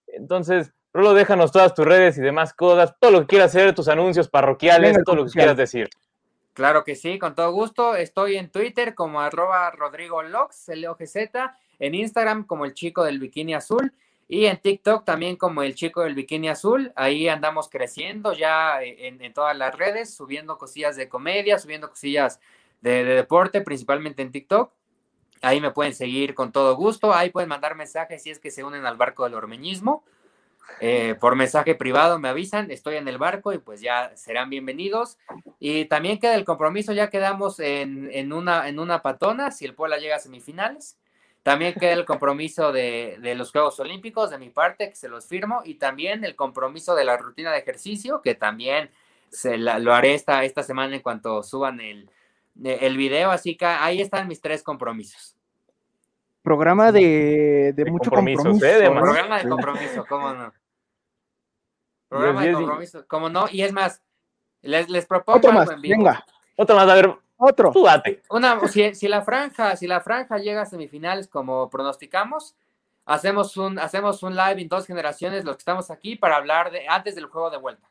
[0.07, 3.87] Entonces, Rolo, déjanos todas tus redes y demás cosas, todo lo que quieras hacer, tus
[3.87, 5.89] anuncios parroquiales, todo lo que quieras decir.
[6.53, 7.95] Claro que sí, con todo gusto.
[7.95, 13.53] Estoy en Twitter como arroba Rodrigo Lox, L-O-G-Z, en Instagram como el chico del bikini
[13.53, 13.93] azul
[14.27, 16.91] y en TikTok también como el chico del bikini azul.
[16.97, 22.41] Ahí andamos creciendo ya en, en todas las redes, subiendo cosillas de comedia, subiendo cosillas
[22.81, 24.73] de, de deporte, principalmente en TikTok.
[25.41, 27.13] Ahí me pueden seguir con todo gusto.
[27.13, 30.03] Ahí pueden mandar mensajes si es que se unen al barco del ormeñismo.
[30.80, 35.18] Eh, por mensaje privado me avisan, estoy en el barco y pues ya serán bienvenidos.
[35.59, 39.76] Y también queda el compromiso, ya quedamos en, en una, en una patona si el
[39.76, 40.97] Puebla llega a semifinales.
[41.43, 45.28] También queda el compromiso de, de los Juegos Olímpicos de mi parte, que se los
[45.28, 48.91] firmo, y también el compromiso de la rutina de ejercicio, que también
[49.30, 52.09] se lo haré esta, esta semana en cuanto suban el,
[52.64, 53.32] el video.
[53.32, 55.36] Así que ahí están mis tres compromisos.
[56.41, 58.65] Programa de, de De mucho compromisos, compromiso.
[58.65, 58.79] ¿eh?
[58.79, 58.95] De ¿no?
[58.95, 59.03] más.
[59.03, 60.53] Programa de compromiso, ¿cómo no?
[62.09, 63.45] Programa de compromiso, ¿cómo no?
[63.49, 64.01] Y es más,
[64.61, 65.97] les, les propongo Otro algo más, en vivo.
[65.97, 66.25] venga,
[66.57, 67.71] Otro más, a ver, otro.
[67.71, 68.21] tú date.
[68.29, 72.55] Una, si, si la franja, si la franja llega a semifinales como pronosticamos,
[73.05, 76.87] hacemos un, hacemos un live en dos generaciones, los que estamos aquí, para hablar de
[76.87, 77.87] antes del juego de vuelta.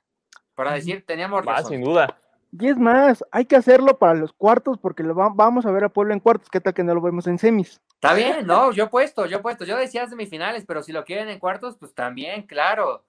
[0.55, 1.71] Para decir, teníamos Va, razón.
[1.71, 2.19] sin duda.
[2.53, 5.85] Y es más, hay que hacerlo para los cuartos porque lo va- vamos a ver
[5.85, 6.51] a Puebla en cuartos.
[6.51, 7.81] ¿Qué tal que no lo vemos en semis?
[8.03, 9.67] Está bien, no, yo he puesto, yo he puesto.
[9.67, 13.05] Yo decía semifinales, pero si lo quieren en cuartos, pues también, claro.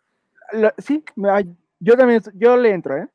[0.51, 1.01] La- sí,
[1.79, 3.07] yo también, yo le entro, ¿eh?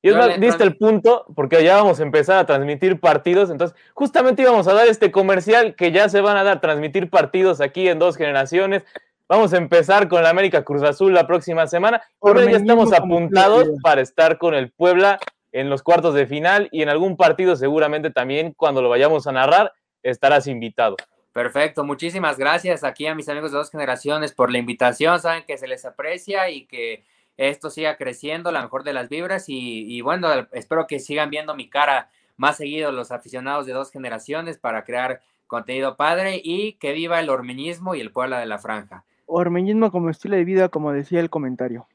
[0.00, 3.50] Y es Yo más, diste el punto, porque ya vamos a empezar a transmitir partidos.
[3.50, 7.60] Entonces, justamente íbamos a dar este comercial que ya se van a dar, transmitir partidos
[7.60, 8.82] aquí en dos generaciones.
[9.28, 12.02] Vamos a empezar con la América Cruz Azul la próxima semana.
[12.22, 15.18] Pero ya estamos apuntados para estar con el Puebla
[15.52, 19.32] en los cuartos de final y en algún partido seguramente también cuando lo vayamos a
[19.32, 19.72] narrar
[20.04, 20.96] estarás invitado.
[21.32, 25.18] Perfecto, muchísimas gracias aquí a mis amigos de dos generaciones por la invitación.
[25.18, 27.02] Saben que se les aprecia y que
[27.36, 29.48] esto siga creciendo, la mejor de las vibras.
[29.48, 33.90] Y, y bueno, espero que sigan viendo mi cara más seguido los aficionados de dos
[33.90, 38.58] generaciones para crear contenido padre y que viva el ormeñismo y el Puebla de la
[38.58, 39.04] Franja.
[39.26, 41.88] Ormeñismo como estilo de vida, como decía el comentario.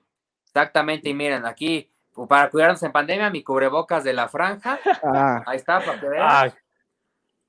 [0.46, 1.90] Exactamente, y miren, aquí
[2.28, 4.80] para cuidarnos en pandemia, mi cubrebocas de la franja.
[5.04, 6.28] Ah, Ahí está, para que vean.
[6.30, 6.54] Ah,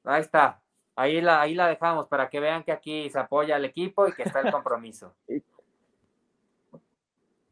[0.05, 0.61] Ahí está.
[0.97, 4.13] Ahí la, ahí la dejamos para que vean que aquí se apoya al equipo y
[4.13, 5.15] que está el compromiso.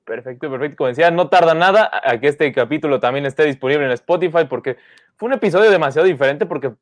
[0.05, 0.77] Perfecto, perfecto.
[0.79, 4.79] Como decía, no tarda nada a que este capítulo también esté disponible en Spotify porque
[5.17, 6.73] fue un episodio demasiado diferente porque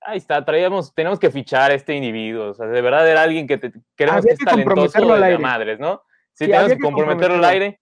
[0.00, 2.50] ahí está, traíamos, tenemos que fichar a este individuo.
[2.50, 5.38] O sea, de verdad era alguien que te- queremos Había que es que talentoso de
[5.38, 6.02] madres, ¿no?
[6.34, 7.80] Sí, Sí, tenemos que que comprometerlo al aire.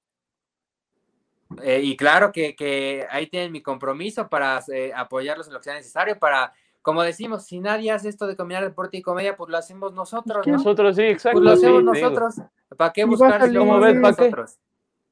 [1.62, 5.64] Eh, y claro que, que ahí tienen mi compromiso para eh, apoyarlos en lo que
[5.64, 6.52] sea necesario, para,
[6.82, 10.46] como decimos, si nadie hace esto de combinar deporte y comedia, pues lo hacemos nosotros,
[10.46, 10.52] ¿no?
[10.54, 11.40] Nosotros sí, exacto.
[11.40, 12.34] Pues lo sí, hacemos nosotros.
[12.76, 14.58] ¿Para qué buscar si nosotros?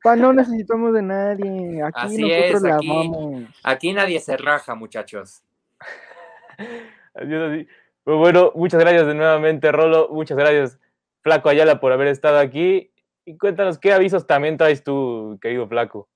[0.02, 1.82] pa, no necesitamos de nadie.
[1.82, 3.42] Aquí Así nosotros es, la aquí- amamos.
[3.64, 5.42] Aquí nadie se raja, muchachos.
[7.14, 7.66] Adiós, así.
[8.04, 10.08] Pues bueno, muchas gracias de nuevamente, Rolo.
[10.10, 10.78] Muchas gracias,
[11.22, 12.90] Flaco Ayala, por haber estado aquí.
[13.26, 16.08] Y cuéntanos qué avisos también traes tú, querido Flaco.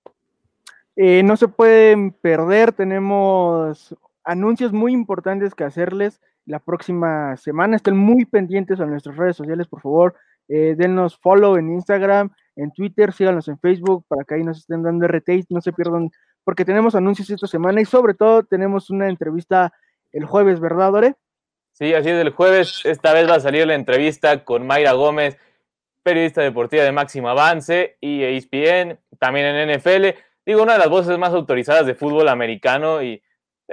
[0.97, 3.95] Eh, no se pueden perder, tenemos
[4.25, 7.77] anuncios muy importantes que hacerles la próxima semana.
[7.77, 10.15] Estén muy pendientes a nuestras redes sociales, por favor.
[10.49, 14.83] Eh, denos follow en Instagram, en Twitter, síganos en Facebook para que ahí nos estén
[14.83, 16.11] dando RT, no se pierdan,
[16.45, 19.73] porque tenemos anuncios esta semana y sobre todo tenemos una entrevista
[20.13, 21.15] el jueves, ¿verdad, Dore?
[21.73, 25.39] Sí, así es, el jueves esta vez va a salir la entrevista con Mayra Gómez,
[26.03, 30.19] periodista deportiva de Máximo Avance y ESPN, también en NFL.
[30.45, 33.23] Digo, una de las voces más autorizadas de fútbol americano y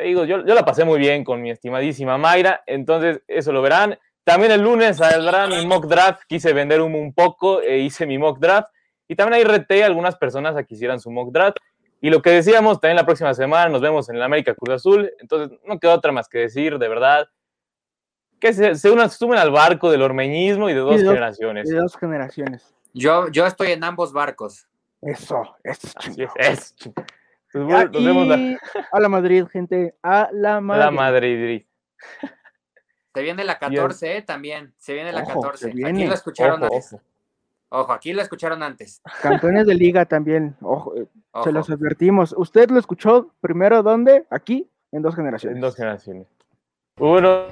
[0.03, 3.97] digo, yo, yo la pasé muy bien con mi estimadísima Mayra, entonces eso lo verán.
[4.23, 8.17] También el lunes saldrá mi mock draft, quise vender un, un poco, e hice mi
[8.17, 8.69] mock draft.
[9.07, 11.57] Y también ahí reté a algunas personas a que hicieran su mock draft.
[12.01, 15.11] Y lo que decíamos, también la próxima semana nos vemos en el América Cruz Azul.
[15.19, 17.27] Entonces, no queda otra más que decir, de verdad,
[18.39, 21.13] que se, se unan, sumen al barco del ormeñismo y de dos, Y de dos-
[21.13, 21.69] generaciones.
[21.69, 22.73] De dos generaciones.
[22.93, 24.67] Yo, yo estoy en ambos barcos.
[25.01, 25.89] Eso, eso.
[25.95, 26.75] Así es, es.
[27.53, 28.57] Entonces, Ah, bueno, nos vemos la, y
[28.91, 30.83] a la Madrid, gente, a la Madrid.
[30.85, 31.63] la Madrid.
[33.13, 34.21] Se viene la 14, ¿eh?
[34.21, 34.73] También.
[34.77, 35.71] Se viene la Ojo, 14.
[35.71, 36.93] se Aquí lo escucharon Ojo, antes.
[36.93, 37.01] ojo.
[37.71, 39.01] Ojo, aquí lo escucharon antes.
[39.21, 41.43] Campeones de liga también, ojo, eh, Ojo.
[41.43, 42.33] se los advertimos.
[42.37, 44.25] ¿Usted lo escuchó primero dónde?
[44.29, 45.55] Aquí, en dos generaciones.
[45.55, 46.27] En dos generaciones.
[46.97, 47.45] Uno.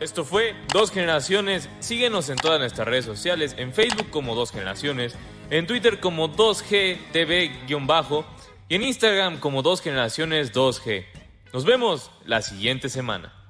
[0.00, 1.70] Esto fue Dos Generaciones.
[1.78, 5.16] Síguenos en todas nuestras redes sociales, en Facebook como Dos Generaciones,
[5.50, 8.24] en Twitter como 2GTV-bajo
[8.68, 11.04] y en Instagram como Dos Generaciones 2G.
[11.52, 13.43] Nos vemos la siguiente semana.